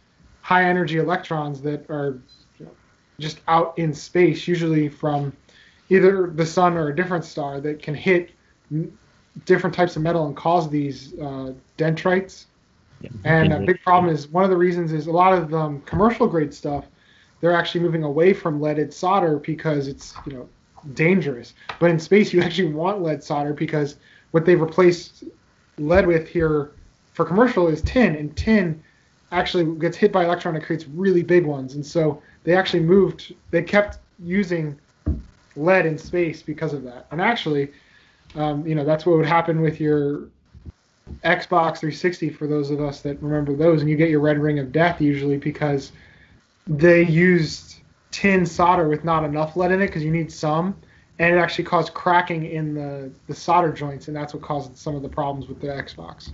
high 0.43 0.65
energy 0.65 0.99
electrons 0.99 1.63
that 1.63 1.89
are 1.89 2.19
just 3.19 3.41
out 3.49 3.77
in 3.79 3.95
space, 3.95 4.47
usually 4.47 4.89
from 4.89 5.33
either 5.89 6.31
the 6.35 6.47
sun 6.47 6.77
or 6.77 6.89
a 6.89 6.97
different 6.97 7.25
star 7.25 7.61
that 7.61 7.83
can 7.83 7.95
hit 7.95 8.31
different 9.45 9.75
types 9.75 9.97
of 9.97 10.03
metal 10.03 10.27
and 10.27 10.37
cause 10.37 10.69
these 10.69 11.19
uh, 11.19 11.53
dendrites. 11.77 12.47
Yeah, 13.01 13.11
and 13.25 13.53
a 13.53 13.61
big 13.61 13.81
problem 13.83 14.13
is 14.13 14.29
one 14.29 14.43
of 14.43 14.51
the 14.51 14.57
reasons 14.57 14.93
is 14.93 15.07
a 15.07 15.13
lot 15.13 15.33
of 15.33 15.55
um, 15.55 15.81
commercial 15.83 16.27
grade 16.27 16.53
stuff 16.53 16.85
they're 17.41 17.55
actually 17.55 17.81
moving 17.81 18.03
away 18.03 18.33
from 18.33 18.61
leaded 18.61 18.93
solder 18.93 19.39
because 19.39 19.89
it's 19.89 20.15
you 20.27 20.33
know 20.33 20.49
dangerous. 20.95 21.55
But 21.79 21.91
in 21.91 21.99
space, 21.99 22.33
you 22.33 22.43
actually 22.43 22.73
want 22.73 23.03
lead 23.03 23.23
solder 23.23 23.53
because 23.53 23.97
what 24.31 24.45
they've 24.45 24.61
replaced 24.61 25.25
lead 25.79 26.07
with 26.07 26.29
here 26.29 26.73
for 27.13 27.25
commercial 27.25 27.69
is 27.69 27.83
tin, 27.83 28.17
and 28.17 28.37
tin 28.37 28.83
actually 29.31 29.65
gets 29.79 29.97
hit 29.97 30.13
by 30.13 30.25
electron 30.25 30.57
and 30.57 30.65
creates 30.65 30.87
really 30.87 31.23
big 31.23 31.45
ones. 31.45 31.75
And 31.75 31.85
so 31.85 32.23
they 32.45 32.57
actually 32.57 32.81
moved, 32.81 33.35
they 33.51 33.63
kept 33.63 33.99
using 34.19 34.79
lead 35.55 35.85
in 35.85 35.99
space 35.99 36.43
because 36.43 36.73
of 36.73 36.83
that. 36.85 37.07
And 37.11 37.21
actually, 37.21 37.71
um, 38.35 38.67
you 38.67 38.75
know, 38.75 38.85
that's 38.85 39.07
what 39.07 39.17
would 39.17 39.27
happen 39.27 39.61
with 39.61 39.81
your 39.81 40.29
Xbox 41.25 41.79
360 41.79 42.31
for 42.31 42.47
those 42.47 42.71
of 42.71 42.81
us 42.81 43.01
that 43.03 43.21
remember 43.23 43.55
those, 43.55 43.81
and 43.81 43.91
you 43.91 43.97
get 43.97 44.11
your 44.11 44.21
red 44.21 44.39
ring 44.39 44.59
of 44.59 44.73
death 44.73 45.01
usually 45.01 45.37
because 45.37 45.93
they 46.67 47.03
used 47.03 47.81
tin 48.11 48.45
solder 48.45 48.89
with 48.89 49.05
not 49.05 49.25
enough 49.25 49.57
lead 49.57 49.73
in 49.73 49.81
it 49.81 49.87
because 49.87 50.05
you 50.05 50.11
need 50.11 50.31
some, 50.31 50.77
and 51.19 51.35
it 51.35 51.39
actually 51.39 51.65
caused 51.65 51.95
cracking 51.95 52.47
in 52.47 52.75
the, 52.75 53.11
the 53.27 53.35
solder 53.35 53.73
joints, 53.73 54.09
and 54.09 54.17
that's 54.17 54.35
what 54.35 54.43
caused 54.43 54.77
some 54.77 54.95
of 54.95 55.03
the 55.03 55.09
problems 55.09 55.49
with 55.49 55.61
the 55.61 55.67
Xbox. 55.67 56.31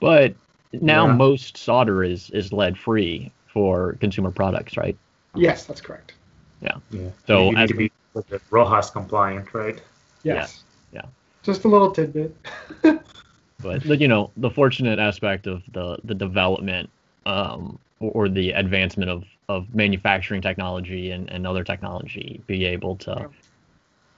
But 0.00 0.34
now 0.72 1.06
yeah. 1.06 1.12
most 1.12 1.56
solder 1.56 2.02
is 2.02 2.30
is 2.30 2.52
lead 2.52 2.78
free 2.78 3.32
for 3.46 3.94
consumer 4.00 4.30
products, 4.30 4.76
right? 4.76 4.96
Yes, 5.34 5.64
that's 5.64 5.80
correct. 5.80 6.14
Yeah. 6.60 6.76
Yeah. 6.90 7.10
So 7.26 7.50
you 7.50 7.56
need 7.56 7.68
to 7.68 7.74
be 7.74 7.92
RoHS 8.14 8.92
compliant, 8.92 9.52
right? 9.54 9.80
Yes. 10.22 10.64
Yeah. 10.92 11.00
yeah. 11.02 11.08
Just 11.42 11.64
a 11.64 11.68
little 11.68 11.90
tidbit. 11.90 12.34
but 13.62 14.00
you 14.00 14.08
know, 14.08 14.30
the 14.36 14.50
fortunate 14.50 14.98
aspect 14.98 15.46
of 15.46 15.62
the 15.72 15.98
the 16.04 16.14
development 16.14 16.90
um, 17.24 17.78
or, 18.00 18.28
the 18.28 18.52
advancement 18.52 19.10
of, 19.10 19.24
of 19.48 19.74
manufacturing 19.74 20.40
technology 20.40 21.10
and, 21.10 21.28
and 21.30 21.46
other 21.46 21.64
technology 21.64 22.40
be 22.46 22.64
able 22.64 22.96
to 22.96 23.28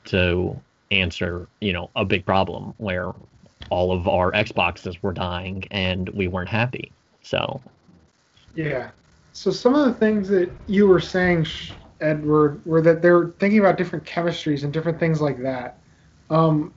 to 0.05 0.61
answer 0.91 1.49
you 1.61 1.73
know 1.73 1.91
a 1.97 2.05
big 2.05 2.25
problem 2.25 2.75
where 2.79 3.13
all 3.71 3.93
of 3.93 4.09
our 4.09 4.33
Xboxes 4.33 5.01
were 5.03 5.13
dying 5.13 5.65
and 5.71 6.09
we 6.11 6.29
weren't 6.29 6.49
happy. 6.49 6.93
So 7.23 7.61
yeah. 8.55 8.91
So 9.33 9.51
some 9.51 9.75
of 9.75 9.87
the 9.87 9.95
things 9.95 10.29
that 10.29 10.51
you 10.67 10.87
were 10.87 11.01
saying, 11.01 11.47
Edward, 12.01 12.65
were 12.67 12.83
that 12.83 13.03
they're 13.03 13.29
thinking 13.39 13.61
about 13.61 13.79
different 13.79 14.05
chemistries 14.05 14.65
and 14.65 14.73
different 14.73 14.99
things 14.99 15.21
like 15.21 15.41
that. 15.43 15.79
Um, 16.31 16.73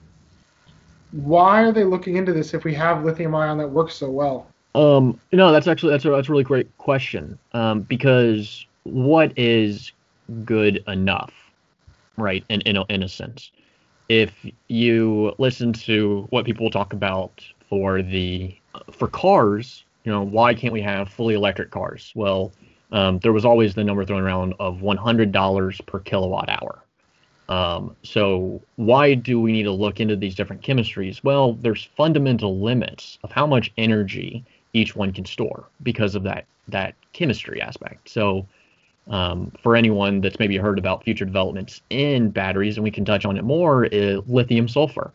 why 1.12 1.62
are 1.62 1.72
they 1.72 1.84
looking 1.84 2.16
into 2.16 2.32
this 2.32 2.54
if 2.54 2.64
we 2.64 2.74
have 2.74 3.04
lithium 3.04 3.34
ion 3.34 3.58
that 3.58 3.68
works 3.68 3.94
so 3.94 4.10
well? 4.10 4.46
Um, 4.74 5.20
no, 5.32 5.52
that's 5.52 5.66
actually 5.66 5.92
that's 5.92 6.04
a 6.04 6.10
that's 6.10 6.28
a 6.28 6.32
really 6.32 6.44
great 6.44 6.76
question. 6.78 7.38
Um, 7.52 7.82
because 7.82 8.66
what 8.84 9.32
is 9.36 9.92
good 10.44 10.82
enough, 10.86 11.32
right? 12.16 12.44
In 12.48 12.62
in 12.62 12.76
a, 12.78 12.84
in 12.88 13.02
a 13.02 13.08
sense, 13.08 13.50
if 14.08 14.32
you 14.68 15.34
listen 15.38 15.72
to 15.74 16.26
what 16.30 16.46
people 16.46 16.70
talk 16.70 16.92
about 16.94 17.44
for 17.68 18.00
the 18.00 18.56
for 18.90 19.08
cars, 19.08 19.84
you 20.04 20.12
know, 20.12 20.22
why 20.22 20.54
can't 20.54 20.72
we 20.72 20.80
have 20.82 21.10
fully 21.10 21.34
electric 21.34 21.70
cars? 21.70 22.10
Well, 22.14 22.52
um, 22.92 23.18
there 23.18 23.32
was 23.32 23.44
always 23.44 23.74
the 23.74 23.84
number 23.84 24.04
thrown 24.04 24.22
around 24.22 24.54
of 24.58 24.78
$100 24.80 25.86
per 25.86 25.98
kilowatt 26.00 26.48
hour. 26.48 26.82
Um, 27.48 27.96
so 28.02 28.62
why 28.76 29.14
do 29.14 29.40
we 29.40 29.52
need 29.52 29.64
to 29.64 29.72
look 29.72 30.00
into 30.00 30.16
these 30.16 30.34
different 30.34 30.62
chemistries? 30.62 31.22
Well, 31.22 31.54
there's 31.54 31.84
fundamental 31.96 32.60
limits 32.60 33.18
of 33.22 33.32
how 33.32 33.46
much 33.46 33.72
energy 33.76 34.44
each 34.72 34.96
one 34.96 35.12
can 35.12 35.24
store 35.24 35.64
because 35.82 36.14
of 36.14 36.22
that 36.22 36.46
that 36.68 36.94
chemistry 37.12 37.60
aspect. 37.60 38.08
So 38.08 38.46
um, 39.08 39.52
for 39.62 39.74
anyone 39.74 40.20
that's 40.20 40.38
maybe 40.38 40.56
heard 40.56 40.78
about 40.78 41.04
future 41.04 41.24
developments 41.24 41.82
in 41.90 42.30
batteries, 42.30 42.76
and 42.76 42.84
we 42.84 42.90
can 42.90 43.04
touch 43.04 43.24
on 43.24 43.36
it 43.36 43.44
more, 43.44 43.88
lithium 44.26 44.68
sulfur. 44.68 45.12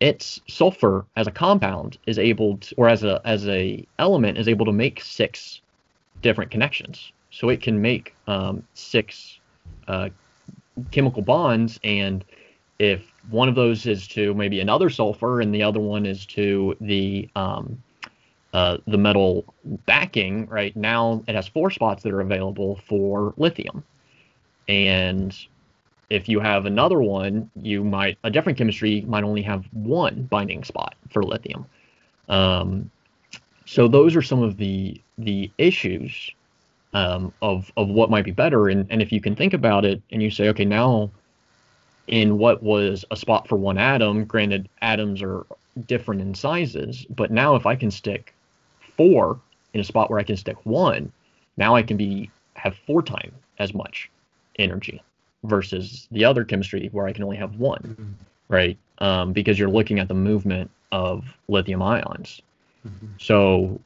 Its 0.00 0.40
sulfur 0.46 1.06
as 1.16 1.26
a 1.26 1.30
compound 1.30 1.96
is 2.06 2.18
able 2.18 2.58
to, 2.58 2.74
or 2.76 2.88
as 2.88 3.02
a 3.02 3.20
as 3.24 3.48
a 3.48 3.86
element 3.98 4.36
is 4.36 4.46
able 4.46 4.66
to 4.66 4.72
make 4.72 5.00
six 5.00 5.62
different 6.20 6.50
connections. 6.50 7.12
So 7.30 7.48
it 7.48 7.62
can 7.62 7.80
make 7.80 8.14
um, 8.26 8.62
six 8.74 9.40
uh, 9.88 10.10
chemical 10.90 11.22
bonds, 11.22 11.78
and 11.84 12.24
if 12.78 13.02
one 13.30 13.48
of 13.48 13.54
those 13.54 13.86
is 13.86 14.06
to 14.08 14.34
maybe 14.34 14.60
another 14.60 14.90
sulfur 14.90 15.40
and 15.40 15.54
the 15.54 15.62
other 15.62 15.80
one 15.80 16.06
is 16.06 16.26
to 16.26 16.76
the 16.80 17.28
um, 17.34 17.82
uh, 18.52 18.78
the 18.86 18.98
metal 18.98 19.44
backing, 19.86 20.46
right 20.46 20.74
now 20.76 21.22
it 21.26 21.34
has 21.34 21.48
four 21.48 21.70
spots 21.70 22.02
that 22.02 22.12
are 22.12 22.20
available 22.20 22.80
for 22.86 23.34
lithium. 23.36 23.84
And 24.68 25.36
if 26.08 26.28
you 26.28 26.40
have 26.40 26.66
another 26.66 27.00
one, 27.00 27.50
you 27.56 27.84
might, 27.84 28.18
a 28.24 28.30
different 28.30 28.56
chemistry 28.56 29.02
might 29.02 29.24
only 29.24 29.42
have 29.42 29.66
one 29.72 30.22
binding 30.24 30.64
spot 30.64 30.94
for 31.10 31.22
lithium. 31.22 31.66
Um, 32.28 32.90
so 33.66 33.88
those 33.88 34.14
are 34.14 34.22
some 34.22 34.42
of 34.42 34.56
the 34.56 35.00
the 35.18 35.50
issues 35.58 36.30
um, 36.92 37.32
of 37.42 37.70
of 37.76 37.88
what 37.88 38.10
might 38.10 38.24
be 38.24 38.30
better. 38.30 38.68
And 38.68 38.86
and 38.90 39.02
if 39.02 39.12
you 39.12 39.20
can 39.20 39.36
think 39.36 39.52
about 39.52 39.84
it, 39.84 40.02
and 40.10 40.22
you 40.22 40.30
say, 40.30 40.48
okay, 40.48 40.64
now 40.64 41.10
in 42.06 42.38
what 42.38 42.62
was 42.62 43.04
a 43.10 43.16
spot 43.16 43.48
for 43.48 43.56
one 43.56 43.78
atom, 43.78 44.24
granted 44.24 44.68
atoms 44.80 45.22
are 45.22 45.44
different 45.86 46.20
in 46.20 46.34
sizes, 46.34 47.04
but 47.10 47.30
now 47.30 47.56
if 47.56 47.66
I 47.66 47.76
can 47.76 47.90
stick 47.90 48.34
four 48.96 49.40
in 49.74 49.80
a 49.80 49.84
spot 49.84 50.10
where 50.10 50.18
I 50.18 50.22
can 50.22 50.36
stick 50.36 50.56
one, 50.64 51.12
now 51.56 51.74
I 51.74 51.82
can 51.82 51.96
be 51.96 52.30
have 52.54 52.76
four 52.86 53.02
times 53.02 53.34
as 53.58 53.74
much 53.74 54.10
energy 54.58 55.02
versus 55.44 56.08
the 56.10 56.24
other 56.24 56.44
chemistry 56.44 56.88
where 56.92 57.06
I 57.06 57.12
can 57.12 57.24
only 57.24 57.36
have 57.36 57.56
one, 57.56 57.82
mm-hmm. 57.82 58.12
right? 58.48 58.78
Um, 58.98 59.32
because 59.32 59.58
you're 59.58 59.68
looking 59.68 59.98
at 59.98 60.08
the 60.08 60.14
movement 60.14 60.70
of 60.92 61.24
lithium 61.48 61.82
ions. 61.82 62.40
Mm-hmm. 62.86 63.06
So 63.18 63.80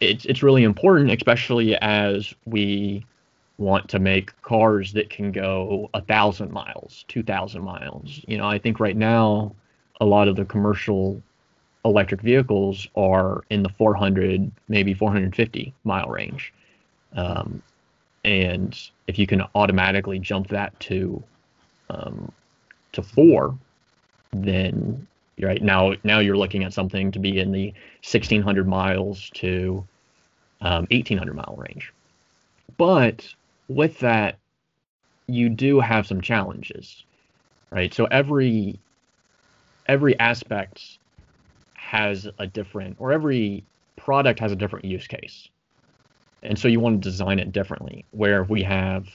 it's 0.00 0.24
it's 0.24 0.42
really 0.42 0.64
important, 0.64 1.10
especially 1.10 1.76
as 1.76 2.34
we 2.46 3.04
want 3.58 3.88
to 3.90 3.98
make 3.98 4.40
cars 4.42 4.94
that 4.94 5.10
can 5.10 5.32
go 5.32 5.90
a 5.94 6.00
thousand 6.00 6.50
miles, 6.50 7.04
two 7.08 7.22
thousand 7.22 7.62
miles. 7.62 8.24
You 8.26 8.38
know, 8.38 8.46
I 8.46 8.58
think 8.58 8.80
right 8.80 8.96
now 8.96 9.54
a 10.00 10.06
lot 10.06 10.28
of 10.28 10.36
the 10.36 10.44
commercial 10.44 11.22
electric 11.84 12.20
vehicles 12.20 12.86
are 12.96 13.42
in 13.50 13.62
the 13.62 13.68
400, 13.70 14.50
maybe 14.68 14.92
450 14.94 15.72
mile 15.84 16.08
range. 16.08 16.52
Um, 17.14 17.62
and 18.24 18.78
if 19.06 19.18
you 19.18 19.26
can 19.26 19.42
automatically 19.54 20.18
jump 20.18 20.48
that 20.48 20.78
to 20.80 21.22
um, 21.88 22.30
to 22.92 23.02
four, 23.02 23.56
then 24.32 25.06
right 25.40 25.62
now 25.62 25.94
now 26.04 26.18
you're 26.18 26.36
looking 26.36 26.64
at 26.64 26.72
something 26.72 27.10
to 27.12 27.18
be 27.18 27.38
in 27.38 27.50
the 27.50 27.68
1600 28.02 28.68
miles 28.68 29.30
to 29.34 29.86
um, 30.60 30.86
1800 30.90 31.34
mile 31.34 31.54
range. 31.56 31.92
But 32.76 33.26
with 33.68 33.98
that, 34.00 34.38
you 35.26 35.48
do 35.48 35.80
have 35.80 36.06
some 36.06 36.20
challenges, 36.20 37.04
right? 37.70 37.92
So 37.94 38.06
every 38.06 38.80
every 39.86 40.18
aspect 40.18 40.98
has 41.74 42.28
a 42.38 42.46
different, 42.46 42.96
or 42.98 43.12
every 43.12 43.64
product 43.96 44.38
has 44.38 44.52
a 44.52 44.56
different 44.56 44.84
use 44.84 45.06
case. 45.06 45.48
And 46.42 46.58
so 46.58 46.68
you 46.68 46.80
want 46.80 47.02
to 47.02 47.10
design 47.10 47.38
it 47.38 47.52
differently, 47.52 48.04
where 48.12 48.44
we 48.44 48.62
have 48.62 49.08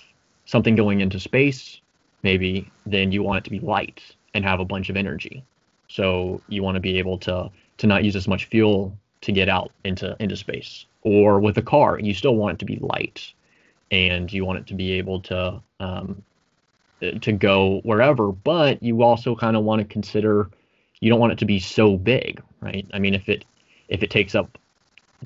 something 0.46 0.76
going 0.76 1.02
into 1.02 1.20
space, 1.20 1.80
maybe, 2.24 2.70
then 2.86 3.12
you 3.12 3.24
want 3.24 3.40
it 3.40 3.44
to 3.46 3.50
be 3.50 3.60
light 3.60 4.02
and 4.34 4.44
have 4.44 4.60
a 4.60 4.66
bunch 4.66 4.90
of 4.90 4.98
energy. 4.98 5.44
So 5.88 6.42
you 6.50 6.62
want 6.64 6.76
to 6.76 6.82
be 6.82 7.00
able 7.00 7.18
to 7.20 7.50
to 7.78 7.88
not 7.88 8.04
use 8.04 8.16
as 8.16 8.28
much 8.28 8.46
fuel 8.46 8.98
to 9.22 9.32
get 9.32 9.50
out 9.50 9.72
into 9.84 10.16
into 10.20 10.36
space. 10.36 10.86
Or 11.06 11.40
with 11.40 11.58
a 11.58 11.62
car, 11.62 12.00
you 12.00 12.14
still 12.14 12.36
want 12.36 12.56
it 12.56 12.60
to 12.60 12.66
be 12.66 12.80
light, 12.82 13.34
and 13.92 14.32
you 14.34 14.44
want 14.44 14.60
it 14.60 14.68
to 14.68 14.74
be 14.74 14.94
able 14.94 15.22
to 15.22 15.62
um, 15.80 16.24
to 17.22 17.32
go 17.32 17.80
wherever. 17.84 18.32
But 18.32 18.82
you 18.82 19.04
also 19.04 19.36
kind 19.36 19.56
of 19.56 19.64
want 19.64 19.80
to 19.82 19.86
consider 19.88 20.50
you 21.00 21.10
don't 21.10 21.20
want 21.20 21.34
it 21.34 21.40
to 21.40 21.46
be 21.46 21.60
so 21.60 21.96
big, 21.98 22.42
right? 22.60 22.88
I 22.94 23.00
mean, 23.00 23.14
if 23.14 23.30
it 23.30 23.46
if 23.88 24.02
it 24.04 24.10
takes 24.10 24.36
up 24.36 24.58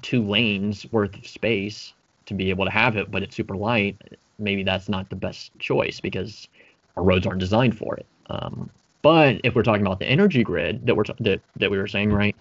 two 0.01 0.21
lanes 0.27 0.85
worth 0.91 1.15
of 1.15 1.25
space 1.25 1.93
to 2.25 2.33
be 2.33 2.49
able 2.49 2.65
to 2.65 2.71
have 2.71 2.97
it, 2.97 3.09
but 3.09 3.23
it's 3.23 3.35
super 3.35 3.55
light, 3.55 3.97
maybe 4.37 4.63
that's 4.63 4.89
not 4.89 5.09
the 5.09 5.15
best 5.15 5.57
choice 5.59 5.99
because 5.99 6.47
our 6.95 7.03
roads 7.03 7.25
aren't 7.25 7.39
designed 7.39 7.77
for 7.77 7.95
it. 7.95 8.05
Um, 8.29 8.69
but 9.01 9.41
if 9.43 9.55
we're 9.55 9.63
talking 9.63 9.85
about 9.85 9.99
the 9.99 10.05
energy 10.05 10.43
grid 10.43 10.85
that 10.85 10.95
we're 10.95 11.03
t- 11.03 11.13
that 11.21 11.41
that 11.55 11.71
we 11.71 11.77
were 11.77 11.87
saying, 11.87 12.11
right, 12.11 12.35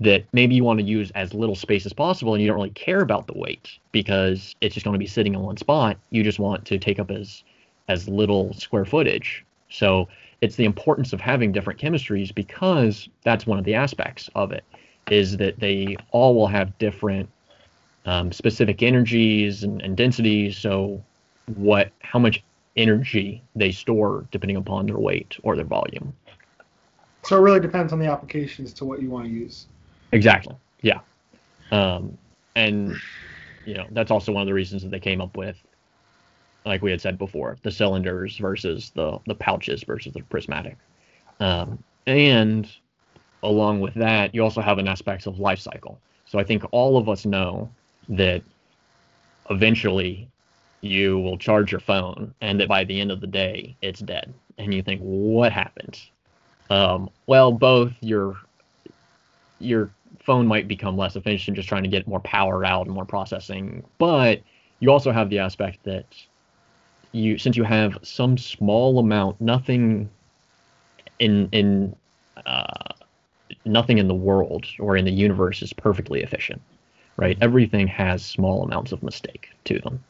that 0.00 0.24
maybe 0.32 0.54
you 0.54 0.64
want 0.64 0.80
to 0.80 0.84
use 0.84 1.10
as 1.12 1.34
little 1.34 1.54
space 1.54 1.86
as 1.86 1.92
possible 1.92 2.34
and 2.34 2.42
you 2.42 2.48
don't 2.48 2.56
really 2.56 2.70
care 2.70 3.00
about 3.00 3.26
the 3.26 3.38
weight 3.38 3.78
because 3.92 4.54
it's 4.60 4.74
just 4.74 4.84
going 4.84 4.94
to 4.94 4.98
be 4.98 5.06
sitting 5.06 5.34
in 5.34 5.40
one 5.40 5.56
spot. 5.56 5.96
You 6.10 6.22
just 6.22 6.38
want 6.38 6.64
to 6.66 6.78
take 6.78 6.98
up 6.98 7.10
as 7.10 7.44
as 7.88 8.08
little 8.08 8.52
square 8.54 8.84
footage. 8.84 9.44
So 9.68 10.08
it's 10.40 10.56
the 10.56 10.64
importance 10.64 11.12
of 11.12 11.20
having 11.20 11.52
different 11.52 11.78
chemistries 11.78 12.34
because 12.34 13.08
that's 13.24 13.46
one 13.46 13.58
of 13.58 13.64
the 13.64 13.74
aspects 13.74 14.30
of 14.34 14.52
it 14.52 14.64
is 15.10 15.36
that 15.36 15.60
they 15.60 15.96
all 16.10 16.34
will 16.34 16.46
have 16.46 16.76
different 16.78 17.28
um, 18.06 18.32
specific 18.32 18.82
energies 18.82 19.62
and, 19.62 19.82
and 19.82 19.96
densities. 19.96 20.56
So 20.56 21.02
what 21.56 21.90
how 22.00 22.18
much 22.18 22.42
energy 22.76 23.42
they 23.54 23.70
store 23.70 24.26
depending 24.30 24.56
upon 24.56 24.86
their 24.86 24.98
weight 24.98 25.36
or 25.42 25.56
their 25.56 25.64
volume. 25.64 26.12
So 27.22 27.36
it 27.38 27.40
really 27.40 27.60
depends 27.60 27.92
on 27.92 27.98
the 27.98 28.06
applications 28.06 28.72
to 28.74 28.84
what 28.84 29.00
you 29.00 29.08
want 29.08 29.26
to 29.26 29.30
use. 29.30 29.66
Exactly. 30.14 30.56
Yeah. 30.82 31.00
Um, 31.72 32.18
and 32.56 33.02
you 33.66 33.74
know 33.74 33.88
that's 33.92 34.10
also 34.12 34.32
one 34.32 34.42
of 34.42 34.48
the 34.48 34.54
reasons 34.54 34.82
that 34.82 34.90
they 34.90 35.00
came 35.00 35.20
up 35.22 35.36
with, 35.36 35.58
like 36.66 36.82
we 36.82 36.90
had 36.90 37.00
said 37.00 37.18
before, 37.18 37.58
the 37.62 37.70
cylinders 37.70 38.38
versus 38.38 38.90
the 38.94 39.18
the 39.26 39.34
pouches 39.34 39.84
versus 39.84 40.12
the 40.14 40.22
prismatic. 40.22 40.78
Um, 41.40 41.84
and 42.06 42.70
along 43.42 43.80
with 43.80 43.94
that, 43.96 44.34
you 44.34 44.44
also 44.44 44.62
have 44.62 44.78
an 44.78 44.88
aspect 44.88 45.26
of 45.26 45.40
life 45.40 45.60
cycle. 45.60 46.02
So 46.26 46.38
I 46.40 46.44
think 46.44 46.64
all 46.72 46.98
of 46.98 47.08
us 47.08 47.26
know 47.26 47.74
that 48.10 48.44
eventually 49.50 50.30
you 50.82 51.18
will 51.18 51.38
charge 51.38 51.72
your 51.72 51.80
phone 51.80 52.34
and 52.40 52.60
that 52.60 52.68
by 52.68 52.84
the 52.84 53.00
end 53.00 53.10
of 53.12 53.20
the 53.20 53.26
day 53.26 53.76
it's 53.82 54.00
dead 54.00 54.34
and 54.58 54.72
you 54.74 54.82
think 54.82 55.00
what 55.00 55.52
happened 55.52 55.98
um, 56.70 57.10
well 57.26 57.52
both 57.52 57.92
your 58.02 58.36
your 59.60 59.94
phone 60.24 60.46
might 60.46 60.68
become 60.68 60.96
less 60.96 61.16
efficient 61.16 61.56
just 61.56 61.68
trying 61.68 61.82
to 61.82 61.88
get 61.88 62.08
more 62.08 62.20
power 62.20 62.64
out 62.64 62.86
and 62.86 62.94
more 62.94 63.04
processing. 63.04 63.84
But 63.98 64.42
you 64.80 64.90
also 64.90 65.12
have 65.12 65.30
the 65.30 65.38
aspect 65.38 65.84
that 65.84 66.06
you 67.12 67.38
since 67.38 67.56
you 67.56 67.64
have 67.64 67.98
some 68.02 68.36
small 68.36 68.98
amount 68.98 69.40
nothing 69.40 70.10
in 71.18 71.48
in 71.52 71.96
uh, 72.46 72.92
nothing 73.64 73.98
in 73.98 74.08
the 74.08 74.14
world 74.14 74.66
or 74.80 74.96
in 74.96 75.04
the 75.04 75.12
universe 75.12 75.62
is 75.62 75.72
perfectly 75.72 76.22
efficient 76.22 76.60
right? 77.16 77.38
Everything 77.40 77.86
has 77.88 78.24
small 78.24 78.64
amounts 78.64 78.92
of 78.92 79.02
mistake 79.02 79.48
to 79.64 79.78
them. 79.80 80.02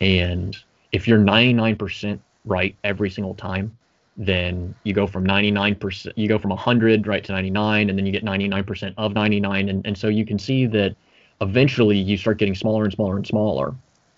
And 0.00 0.56
if 0.90 1.06
you're 1.06 1.18
99% 1.18 2.18
right 2.44 2.74
every 2.82 3.10
single 3.10 3.34
time, 3.34 3.76
then 4.16 4.74
you 4.84 4.92
go 4.92 5.06
from 5.06 5.24
99%, 5.24 6.12
you 6.16 6.28
go 6.28 6.38
from 6.38 6.50
100 6.50 7.06
right 7.06 7.24
to 7.24 7.32
99, 7.32 7.88
and 7.88 7.98
then 7.98 8.06
you 8.06 8.12
get 8.12 8.24
99% 8.24 8.94
of 8.98 9.14
99. 9.14 9.68
And, 9.68 9.86
and 9.86 9.96
so 9.96 10.08
you 10.08 10.26
can 10.26 10.38
see 10.38 10.66
that 10.66 10.94
eventually 11.40 11.96
you 11.96 12.16
start 12.16 12.38
getting 12.38 12.54
smaller 12.54 12.84
and 12.84 12.92
smaller 12.92 13.16
and 13.16 13.26
smaller 13.26 13.74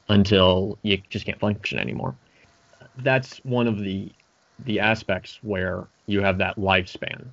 until 0.08 0.78
you 0.82 0.98
just 1.10 1.24
can't 1.24 1.38
function 1.38 1.78
anymore. 1.78 2.14
That's 2.98 3.38
one 3.44 3.66
of 3.66 3.78
the 3.80 4.10
the 4.66 4.78
aspects 4.78 5.40
where 5.42 5.88
you 6.06 6.22
have 6.22 6.38
that 6.38 6.56
lifespan. 6.56 7.26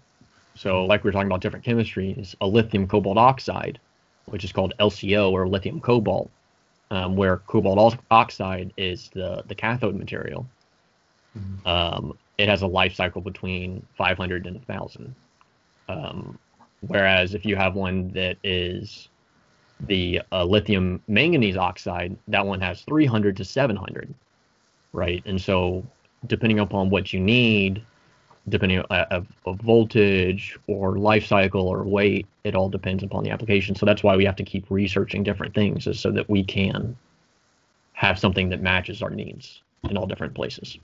So, 0.55 0.85
like 0.85 1.03
we 1.03 1.09
are 1.09 1.13
talking 1.13 1.27
about 1.27 1.41
different 1.41 1.63
chemistries, 1.63 2.35
a 2.41 2.47
lithium 2.47 2.87
cobalt 2.87 3.17
oxide, 3.17 3.79
which 4.25 4.43
is 4.43 4.51
called 4.51 4.73
LCO 4.79 5.31
or 5.31 5.47
lithium 5.47 5.79
cobalt, 5.79 6.31
um, 6.89 7.15
where 7.15 7.37
cobalt 7.37 7.97
oxide 8.09 8.73
is 8.77 9.09
the, 9.13 9.43
the 9.47 9.55
cathode 9.55 9.95
material. 9.95 10.45
Mm-hmm. 11.37 11.67
Um, 11.67 12.17
it 12.37 12.49
has 12.49 12.61
a 12.61 12.67
life 12.67 12.95
cycle 12.95 13.21
between 13.21 13.85
500 13.97 14.47
and 14.47 14.55
1,000. 14.55 15.15
Um, 15.89 16.39
whereas 16.81 17.33
if 17.33 17.45
you 17.45 17.55
have 17.55 17.75
one 17.75 18.09
that 18.09 18.37
is 18.43 19.09
the 19.81 20.21
uh, 20.31 20.43
lithium 20.43 21.01
manganese 21.07 21.57
oxide, 21.57 22.15
that 22.27 22.45
one 22.45 22.61
has 22.61 22.81
300 22.81 23.37
to 23.37 23.45
700, 23.45 24.13
right? 24.93 25.21
And 25.25 25.39
so 25.39 25.85
depending 26.27 26.59
upon 26.59 26.89
what 26.89 27.13
you 27.13 27.19
need, 27.19 27.83
depending 28.49 28.79
on 28.79 28.85
uh, 28.89 29.21
a, 29.45 29.53
voltage 29.53 30.57
or 30.67 30.97
life 30.97 31.25
cycle 31.25 31.67
or 31.67 31.83
weight, 31.83 32.27
it 32.43 32.55
all 32.55 32.69
depends 32.69 33.03
upon 33.03 33.23
the 33.23 33.29
application. 33.29 33.75
So 33.75 33.85
that's 33.85 34.03
why 34.03 34.15
we 34.15 34.25
have 34.25 34.35
to 34.37 34.43
keep 34.43 34.65
researching 34.69 35.23
different 35.23 35.53
things, 35.53 35.87
is 35.87 35.99
so 35.99 36.11
that 36.11 36.29
we 36.29 36.43
can 36.43 36.95
have 37.93 38.17
something 38.17 38.49
that 38.49 38.61
matches 38.61 39.01
our 39.01 39.11
needs 39.11 39.61
in 39.89 39.97
all 39.97 40.07
different 40.07 40.33
places. 40.33 40.77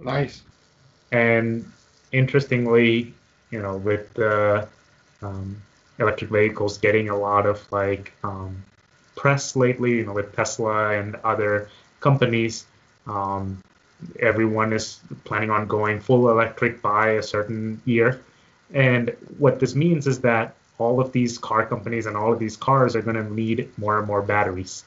Nice. 0.00 0.42
And 1.12 1.70
interestingly, 2.12 3.14
you 3.50 3.62
know, 3.62 3.76
with 3.76 4.12
the 4.14 4.68
um, 5.22 5.62
electric 5.98 6.30
vehicles 6.30 6.78
getting 6.78 7.08
a 7.08 7.16
lot 7.16 7.46
of 7.46 7.70
like 7.70 8.12
um, 8.24 8.62
press 9.16 9.56
lately, 9.56 9.92
you 9.98 10.06
know, 10.06 10.12
with 10.12 10.34
Tesla 10.34 10.98
and 10.98 11.16
other 11.24 11.68
companies, 12.00 12.66
um, 13.06 13.62
everyone 14.20 14.72
is 14.72 15.00
planning 15.24 15.50
on 15.50 15.66
going 15.66 16.00
full 16.00 16.28
electric 16.28 16.82
by 16.82 17.10
a 17.10 17.22
certain 17.22 17.80
year. 17.84 18.20
And 18.72 19.10
what 19.38 19.60
this 19.60 19.74
means 19.74 20.06
is 20.06 20.20
that 20.20 20.56
all 20.78 21.00
of 21.00 21.12
these 21.12 21.38
car 21.38 21.64
companies 21.64 22.06
and 22.06 22.16
all 22.16 22.32
of 22.32 22.40
these 22.40 22.56
cars 22.56 22.96
are 22.96 23.02
going 23.02 23.16
to 23.16 23.32
need 23.32 23.70
more 23.78 23.98
and 23.98 24.06
more 24.06 24.22
batteries. 24.22 24.82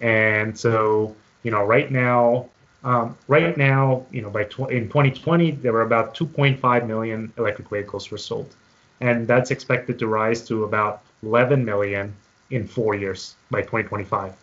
And 0.00 0.58
so, 0.58 1.14
you 1.42 1.50
know, 1.50 1.64
right 1.64 1.90
now, 1.90 2.48
um, 2.84 3.16
right 3.26 3.56
now, 3.56 4.06
you 4.10 4.22
know, 4.22 4.30
by 4.30 4.44
tw- 4.44 4.70
in 4.70 4.88
2020, 4.88 5.52
there 5.52 5.72
were 5.72 5.82
about 5.82 6.14
2.5 6.14 6.86
million 6.86 7.32
electric 7.36 7.68
vehicles 7.68 8.10
were 8.10 8.18
sold, 8.18 8.54
and 9.00 9.26
that's 9.26 9.50
expected 9.50 9.98
to 9.98 10.06
rise 10.06 10.42
to 10.46 10.64
about 10.64 11.02
11 11.22 11.64
million 11.64 12.14
in 12.50 12.66
four 12.66 12.94
years 12.94 13.34
by 13.50 13.60
2025, 13.62 14.34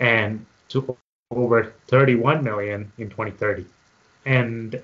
and 0.00 0.44
to 0.68 0.96
over 1.30 1.72
31 1.88 2.42
million 2.42 2.90
in 2.98 3.08
2030. 3.08 3.64
And 4.26 4.80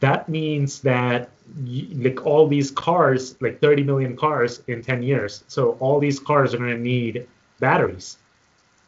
that 0.00 0.28
means 0.28 0.80
that 0.80 1.30
like 1.96 2.24
all 2.24 2.46
these 2.46 2.70
cars, 2.70 3.36
like 3.40 3.60
30 3.60 3.82
million 3.82 4.16
cars 4.16 4.62
in 4.68 4.82
10 4.82 5.02
years. 5.02 5.42
So 5.48 5.72
all 5.80 5.98
these 5.98 6.20
cars 6.20 6.54
are 6.54 6.58
going 6.58 6.70
to 6.70 6.78
need 6.78 7.26
batteries. 7.58 8.18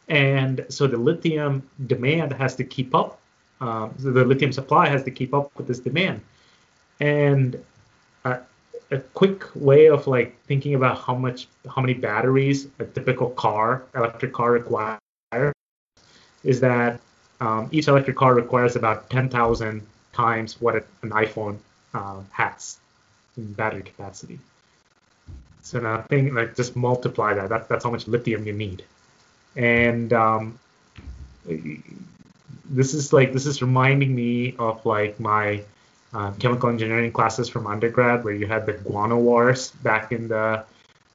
And 0.07 0.65
so 0.69 0.87
the 0.87 0.97
lithium 0.97 1.63
demand 1.87 2.33
has 2.33 2.55
to 2.55 2.63
keep 2.63 2.95
up. 2.95 3.19
So 3.63 4.11
the 4.11 4.25
lithium 4.25 4.51
supply 4.51 4.89
has 4.89 5.03
to 5.03 5.11
keep 5.11 5.33
up 5.33 5.51
with 5.57 5.67
this 5.67 5.79
demand. 5.79 6.21
And 6.99 7.63
uh, 8.25 8.39
a 8.91 8.99
quick 8.99 9.43
way 9.55 9.87
of 9.87 10.07
like 10.07 10.39
thinking 10.43 10.75
about 10.75 10.99
how 10.99 11.15
much, 11.15 11.47
how 11.73 11.81
many 11.81 11.93
batteries 11.93 12.67
a 12.79 12.85
typical 12.85 13.29
car, 13.29 13.83
electric 13.95 14.33
car 14.33 14.51
requires 14.51 14.99
is 16.43 16.59
that 16.59 16.99
um, 17.39 17.69
each 17.71 17.87
electric 17.87 18.17
car 18.17 18.35
requires 18.35 18.75
about 18.75 19.09
10,000 19.09 19.81
times 20.13 20.61
what 20.61 20.75
an 20.75 21.09
iPhone 21.09 21.57
um, 21.93 22.27
has 22.31 22.79
in 23.37 23.53
battery 23.53 23.81
capacity. 23.81 24.39
So 25.61 25.79
now 25.79 26.01
think 26.09 26.33
like 26.33 26.55
just 26.55 26.75
multiply 26.75 27.33
that. 27.33 27.49
that. 27.49 27.69
That's 27.69 27.85
how 27.85 27.91
much 27.91 28.07
lithium 28.07 28.45
you 28.45 28.53
need. 28.53 28.83
And 29.55 30.11
um, 30.11 30.59
this 32.73 32.93
is 32.93 33.13
like 33.13 33.33
this 33.33 33.45
is 33.45 33.61
reminding 33.61 34.13
me 34.15 34.55
of 34.57 34.85
like 34.85 35.19
my 35.19 35.63
uh, 36.13 36.31
chemical 36.39 36.69
engineering 36.69 37.11
classes 37.11 37.49
from 37.49 37.67
undergrad, 37.67 38.23
where 38.23 38.33
you 38.33 38.47
had 38.47 38.65
the 38.65 38.73
guano 38.73 39.17
wars 39.17 39.71
back 39.83 40.11
in 40.11 40.27
the 40.27 40.63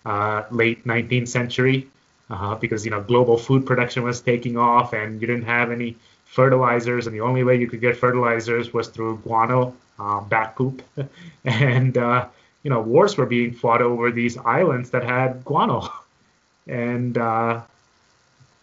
uh, 0.05 0.45
late 0.51 0.85
19th 0.85 1.29
century, 1.29 1.89
uh, 2.31 2.55
because 2.55 2.85
you 2.85 2.91
know 2.91 3.03
global 3.03 3.37
food 3.37 3.67
production 3.67 4.03
was 4.03 4.21
taking 4.21 4.57
off 4.57 4.93
and 4.93 5.21
you 5.21 5.27
didn't 5.27 5.45
have 5.45 5.71
any 5.71 5.97
fertilizers 6.27 7.07
and 7.07 7.15
the 7.15 7.21
only 7.21 7.43
way 7.43 7.57
you 7.57 7.67
could 7.67 7.81
get 7.81 7.97
fertilizers 7.97 8.73
was 8.73 8.89
through 8.89 9.17
guano 9.19 9.75
uh, 9.99 10.21
bat 10.21 10.55
poop. 10.57 10.83
And 11.45 11.97
uh, 11.97 12.27
you 12.63 12.71
know 12.71 12.81
wars 12.81 13.17
were 13.17 13.27
being 13.27 13.53
fought 13.53 13.83
over 13.83 14.11
these 14.11 14.37
islands 14.39 14.91
that 14.91 15.05
had 15.05 15.45
guano. 15.45 15.89
And 16.69 17.17
uh, 17.17 17.63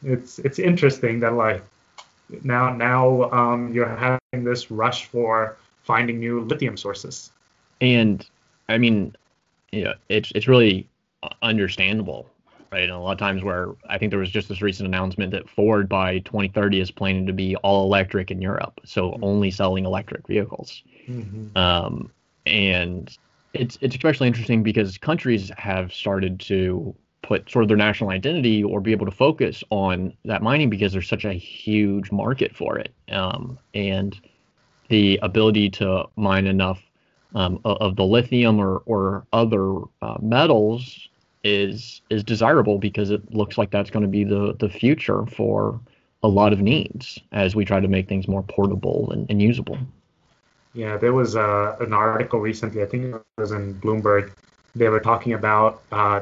it's 0.03 0.37
it's 0.39 0.59
interesting 0.59 1.21
that 1.21 1.33
like 1.33 1.63
now 2.43 2.73
now 2.73 3.31
um, 3.31 3.73
you're 3.73 3.87
having 3.87 4.43
this 4.43 4.71
rush 4.71 5.05
for 5.05 5.57
finding 5.83 6.19
new 6.19 6.41
lithium 6.41 6.77
sources. 6.77 7.31
And 7.81 8.27
I 8.67 8.77
mean, 8.77 9.15
you 9.71 9.83
know, 9.83 9.93
it's 10.09 10.31
it's 10.33 10.47
really 10.47 10.87
understandable, 11.41 12.29
right? 12.71 12.83
And 12.83 12.91
a 12.91 12.99
lot 12.99 13.13
of 13.13 13.19
times 13.19 13.43
where 13.43 13.69
I 13.87 13.97
think 13.97 14.09
there 14.09 14.19
was 14.19 14.31
just 14.31 14.49
this 14.49 14.61
recent 14.61 14.87
announcement 14.87 15.31
that 15.31 15.49
Ford 15.49 15.87
by 15.87 16.19
2030 16.19 16.79
is 16.79 16.91
planning 16.91 17.27
to 17.27 17.33
be 17.33 17.55
all 17.57 17.85
electric 17.85 18.31
in 18.31 18.41
Europe, 18.41 18.81
so 18.83 19.11
mm-hmm. 19.11 19.23
only 19.23 19.51
selling 19.51 19.85
electric 19.85 20.27
vehicles. 20.27 20.83
Mm-hmm. 21.07 21.57
Um, 21.57 22.11
and 22.45 23.15
it's 23.53 23.77
it's 23.81 23.95
especially 23.95 24.27
interesting 24.27 24.63
because 24.63 24.97
countries 24.97 25.51
have 25.57 25.93
started 25.93 26.39
to 26.41 26.95
put 27.25 27.49
sort 27.49 27.63
of 27.63 27.67
their 27.67 27.77
national 27.77 28.11
identity 28.11 28.63
or 28.63 28.79
be 28.79 28.91
able 28.91 29.05
to 29.05 29.11
focus 29.11 29.63
on 29.69 30.13
that 30.25 30.43
mining 30.43 30.69
because 30.69 30.93
there's 30.93 31.07
such 31.07 31.25
a 31.25 31.33
huge 31.33 32.11
market 32.11 32.55
for 32.55 32.77
it. 32.77 32.93
Um, 33.09 33.57
and 33.73 34.19
the 34.89 35.19
ability 35.21 35.69
to 35.71 36.05
mine 36.15 36.45
enough 36.45 36.81
um, 37.33 37.59
of 37.65 37.95
the 37.95 38.05
lithium 38.05 38.59
or, 38.59 38.83
or 38.85 39.25
other 39.33 39.79
uh, 40.01 40.17
metals 40.21 41.09
is 41.43 42.01
is 42.09 42.23
desirable 42.23 42.79
because 42.79 43.11
it 43.11 43.33
looks 43.33 43.57
like 43.57 43.69
that's 43.69 43.91
going 43.91 44.01
to 44.03 44.09
be 44.09 44.23
the, 44.23 44.55
the 44.59 44.69
future 44.69 45.25
for 45.27 45.79
a 46.23 46.27
lot 46.27 46.53
of 46.53 46.59
needs 46.59 47.19
as 47.31 47.55
we 47.55 47.63
try 47.63 47.79
to 47.79 47.87
make 47.87 48.07
things 48.07 48.27
more 48.27 48.41
portable 48.43 49.11
and, 49.11 49.29
and 49.29 49.41
usable. 49.41 49.77
Yeah, 50.73 50.97
there 50.97 51.13
was 51.13 51.35
uh, 51.35 51.75
an 51.79 51.93
article 51.93 52.39
recently, 52.39 52.81
I 52.81 52.85
think 52.85 53.15
it 53.15 53.21
was 53.37 53.51
in 53.51 53.75
Bloomberg. 53.75 54.31
They 54.75 54.89
were 54.89 54.99
talking 54.99 55.33
about 55.33 55.83
uh, 55.91 56.21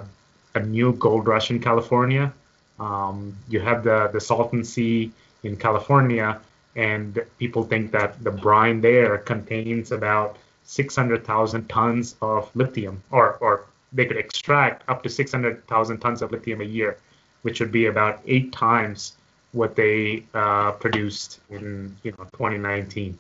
a 0.55 0.59
new 0.59 0.93
gold 0.93 1.27
rush 1.27 1.49
in 1.49 1.59
California. 1.59 2.31
Um, 2.79 3.35
you 3.49 3.59
have 3.59 3.83
the, 3.83 4.09
the 4.11 4.19
Salton 4.19 4.63
Sea 4.63 5.11
in 5.43 5.57
California, 5.57 6.39
and 6.75 7.23
people 7.37 7.63
think 7.63 7.91
that 7.91 8.23
the 8.23 8.31
brine 8.31 8.81
there 8.81 9.17
contains 9.17 9.91
about 9.91 10.37
600,000 10.65 11.67
tons 11.69 12.15
of 12.21 12.49
lithium, 12.55 13.01
or, 13.11 13.35
or 13.37 13.65
they 13.91 14.05
could 14.05 14.17
extract 14.17 14.87
up 14.89 15.03
to 15.03 15.09
600,000 15.09 15.97
tons 15.99 16.21
of 16.21 16.31
lithium 16.31 16.61
a 16.61 16.65
year, 16.65 16.97
which 17.43 17.59
would 17.59 17.71
be 17.71 17.87
about 17.87 18.21
eight 18.25 18.51
times 18.51 19.13
what 19.51 19.75
they 19.75 20.23
uh, 20.33 20.71
produced 20.71 21.39
in 21.49 21.95
you 22.03 22.11
know 22.11 22.25
2019. 22.33 23.17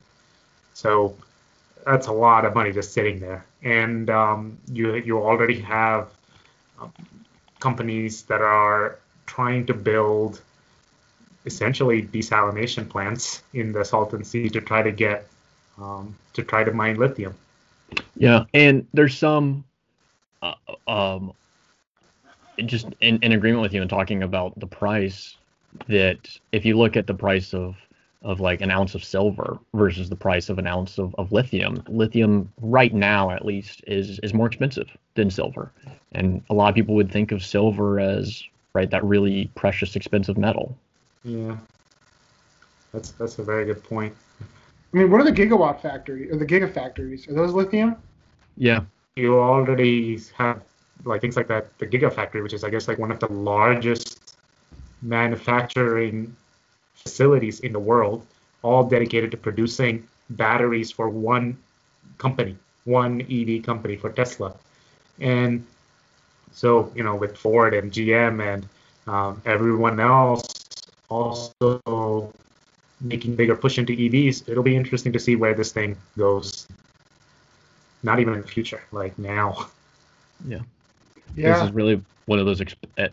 So 0.73 1.15
that's 1.85 2.07
a 2.07 2.11
lot 2.11 2.45
of 2.45 2.55
money 2.55 2.71
just 2.71 2.93
sitting 2.93 3.19
there, 3.19 3.45
and 3.61 4.09
um, 4.09 4.57
you 4.71 4.95
you 4.95 5.19
already 5.19 5.59
have 5.59 6.09
companies 7.63 8.23
that 8.23 8.41
are 8.41 8.99
trying 9.25 9.65
to 9.65 9.73
build 9.73 10.41
essentially 11.45 12.03
desalination 12.03 12.89
plants 12.89 13.41
in 13.53 13.71
the 13.71 13.85
Salton 13.85 14.25
Sea 14.25 14.49
to 14.49 14.59
try 14.59 14.81
to 14.83 14.91
get 14.91 15.27
um, 15.77 16.13
to 16.33 16.43
try 16.43 16.65
to 16.65 16.73
mine 16.73 16.97
lithium. 16.97 17.33
Yeah, 18.17 18.43
and 18.53 18.85
there's 18.93 19.17
some 19.17 19.63
uh, 20.41 20.55
um, 20.87 21.31
just 22.65 22.87
in, 22.99 23.19
in 23.23 23.31
agreement 23.31 23.61
with 23.61 23.73
you 23.73 23.81
in 23.81 23.87
talking 23.87 24.23
about 24.23 24.59
the 24.59 24.67
price 24.67 25.37
that 25.87 26.19
if 26.51 26.65
you 26.65 26.77
look 26.77 26.97
at 26.97 27.07
the 27.07 27.13
price 27.13 27.53
of 27.53 27.77
of 28.23 28.39
like 28.39 28.61
an 28.61 28.71
ounce 28.71 28.93
of 28.95 29.03
silver 29.03 29.57
versus 29.73 30.09
the 30.09 30.15
price 30.15 30.49
of 30.49 30.57
an 30.57 30.67
ounce 30.67 30.97
of, 30.97 31.13
of 31.17 31.33
lithium. 31.33 31.83
Lithium 31.89 32.51
right 32.61 32.93
now 32.93 33.31
at 33.31 33.45
least 33.45 33.83
is 33.87 34.19
is 34.19 34.33
more 34.33 34.47
expensive 34.47 34.89
than 35.15 35.29
silver. 35.29 35.71
And 36.13 36.43
a 36.49 36.53
lot 36.53 36.69
of 36.69 36.75
people 36.75 36.95
would 36.95 37.11
think 37.11 37.31
of 37.31 37.43
silver 37.43 37.99
as 37.99 38.43
right 38.73 38.89
that 38.89 39.03
really 39.03 39.51
precious 39.55 39.95
expensive 39.95 40.37
metal. 40.37 40.77
Yeah. 41.23 41.57
That's 42.91 43.11
that's 43.11 43.39
a 43.39 43.43
very 43.43 43.65
good 43.65 43.83
point. 43.83 44.15
I 44.41 44.97
mean, 44.97 45.09
what 45.09 45.21
are 45.21 45.23
the 45.23 45.31
gigawatt 45.31 45.81
factory 45.81 46.29
or 46.31 46.37
the 46.37 46.45
gigafactories? 46.45 47.27
Are 47.29 47.33
those 47.33 47.53
lithium? 47.53 47.95
Yeah. 48.57 48.81
You 49.15 49.39
already 49.39 50.19
have 50.37 50.61
like 51.05 51.21
things 51.21 51.35
like 51.35 51.47
that, 51.47 51.77
the 51.79 51.87
gigafactory, 51.87 52.43
which 52.43 52.53
is 52.53 52.63
I 52.63 52.69
guess 52.69 52.87
like 52.87 52.99
one 52.99 53.11
of 53.11 53.19
the 53.19 53.31
largest 53.31 54.35
manufacturing 55.01 56.35
facilities 56.95 57.59
in 57.59 57.73
the 57.73 57.79
world, 57.79 58.25
all 58.61 58.83
dedicated 58.83 59.31
to 59.31 59.37
producing 59.37 60.07
batteries 60.31 60.91
for 60.91 61.09
one 61.09 61.57
company, 62.17 62.55
one 62.85 63.21
EV 63.29 63.63
company 63.63 63.95
for 63.95 64.09
Tesla. 64.11 64.53
And 65.19 65.65
so, 66.51 66.91
you 66.95 67.03
know, 67.03 67.15
with 67.15 67.37
Ford 67.37 67.73
and 67.73 67.91
GM 67.91 68.41
and 68.41 68.67
um, 69.07 69.41
everyone 69.45 69.99
else 69.99 70.43
also 71.09 72.33
making 73.01 73.35
bigger 73.35 73.55
push 73.55 73.77
into 73.77 73.93
EVs, 73.93 74.47
it'll 74.47 74.63
be 74.63 74.75
interesting 74.75 75.13
to 75.13 75.19
see 75.19 75.35
where 75.35 75.53
this 75.53 75.71
thing 75.71 75.97
goes. 76.17 76.67
Not 78.01 78.19
even 78.19 78.33
in 78.33 78.41
the 78.41 78.47
future, 78.47 78.81
like 78.91 79.17
now. 79.17 79.69
Yeah. 80.47 80.59
Yeah. 81.35 81.53
This 81.53 81.69
is 81.69 81.71
really 81.71 82.03
one 82.25 82.39
of 82.39 82.45
those 82.45 82.61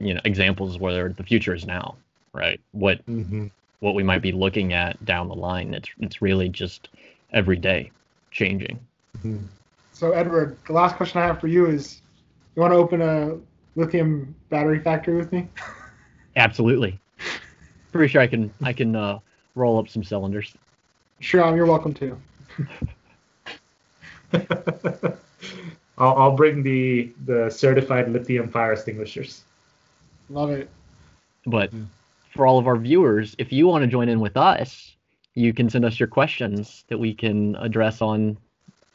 you 0.01 0.15
know 0.15 0.21
examples 0.25 0.79
where 0.79 1.11
the 1.11 1.23
future 1.23 1.55
is 1.55 1.65
now, 1.65 1.97
right? 2.33 2.61
What 2.73 3.05
mm-hmm 3.07 3.49
what 3.81 3.95
we 3.95 4.03
might 4.03 4.23
be 4.23 4.33
looking 4.33 4.73
at 4.73 5.03
down 5.05 5.29
the 5.29 5.35
line. 5.35 5.75
It's 5.75 5.89
it's 5.99 6.23
really 6.23 6.49
just 6.49 6.89
every 7.33 7.57
day 7.57 7.91
changing. 8.31 8.79
Mm-hmm. 9.19 9.39
So 10.01 10.13
Edward, 10.13 10.57
the 10.67 10.73
last 10.73 10.97
question 10.97 11.21
I 11.21 11.27
have 11.27 11.43
for 11.43 11.47
you 11.47 11.67
is, 11.67 12.01
you 12.57 12.63
want 12.63 12.73
to 12.73 12.79
open 12.79 13.03
a 13.03 13.37
lithium 13.77 14.35
battery 14.49 14.79
factory 14.79 15.15
with 15.15 15.31
me? 15.31 15.47
Absolutely. 16.37 16.99
Pretty 17.93 18.11
sure 18.11 18.23
I 18.23 18.27
can 18.27 18.51
I 18.63 18.73
can 18.73 18.97
uh, 18.97 19.19
roll 19.55 19.79
up 19.79 19.91
some 19.91 20.03
cylinders. 20.03 20.55
Sure, 21.19 21.55
you're 21.55 21.67
welcome 21.67 21.93
to. 21.93 22.19
I'll, 25.99 26.17
I'll 26.17 26.35
bring 26.35 26.63
the 26.63 27.13
the 27.27 27.51
certified 27.51 28.11
lithium 28.11 28.49
fire 28.49 28.73
extinguishers. 28.73 29.43
Love 30.31 30.49
it. 30.49 30.71
But 31.45 31.75
mm 31.75 31.85
for 32.31 32.47
all 32.47 32.61
of 32.61 32.69
our 32.69 32.77
viewers, 32.77 33.35
if 33.39 33.53
you 33.53 33.67
want 33.67 33.83
to 33.83 33.89
join 33.89 34.09
in 34.09 34.21
with 34.21 34.37
us, 34.37 34.95
you 35.35 35.53
can 35.53 35.69
send 35.69 35.85
us 35.85 35.99
your 35.99 36.07
questions 36.07 36.85
that 36.87 36.97
we 36.97 37.13
can 37.13 37.57
address 37.57 38.01
on 38.01 38.39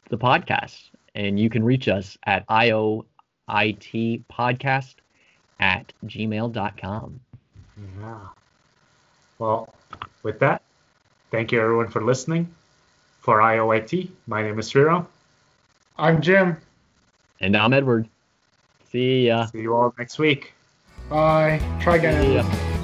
the 0.08 0.18
podcast. 0.18 0.90
And 1.14 1.40
you 1.40 1.48
can 1.48 1.64
reach 1.64 1.88
us 1.88 2.18
at 2.24 2.46
ioitpodcast 2.48 4.94
at 5.60 5.92
gmail.com. 6.04 7.20
Yeah. 8.00 8.18
Well, 9.38 9.74
with 10.22 10.38
that, 10.40 10.62
thank 11.30 11.52
you 11.52 11.60
everyone 11.60 11.88
for 11.88 12.02
listening. 12.02 12.52
For 13.20 13.40
IOIT, 13.40 14.10
my 14.26 14.42
name 14.42 14.58
is 14.58 14.70
Sriram. 14.70 15.06
I'm 15.98 16.20
Jim. 16.20 16.58
And 17.40 17.56
I'm 17.56 17.72
Edward. 17.72 18.08
See 18.92 19.26
ya. 19.26 19.46
See 19.46 19.62
you 19.62 19.74
all 19.74 19.92
next 19.98 20.18
week. 20.18 20.52
Bye. 21.08 21.60
Try 21.80 21.96
again. 21.96 22.75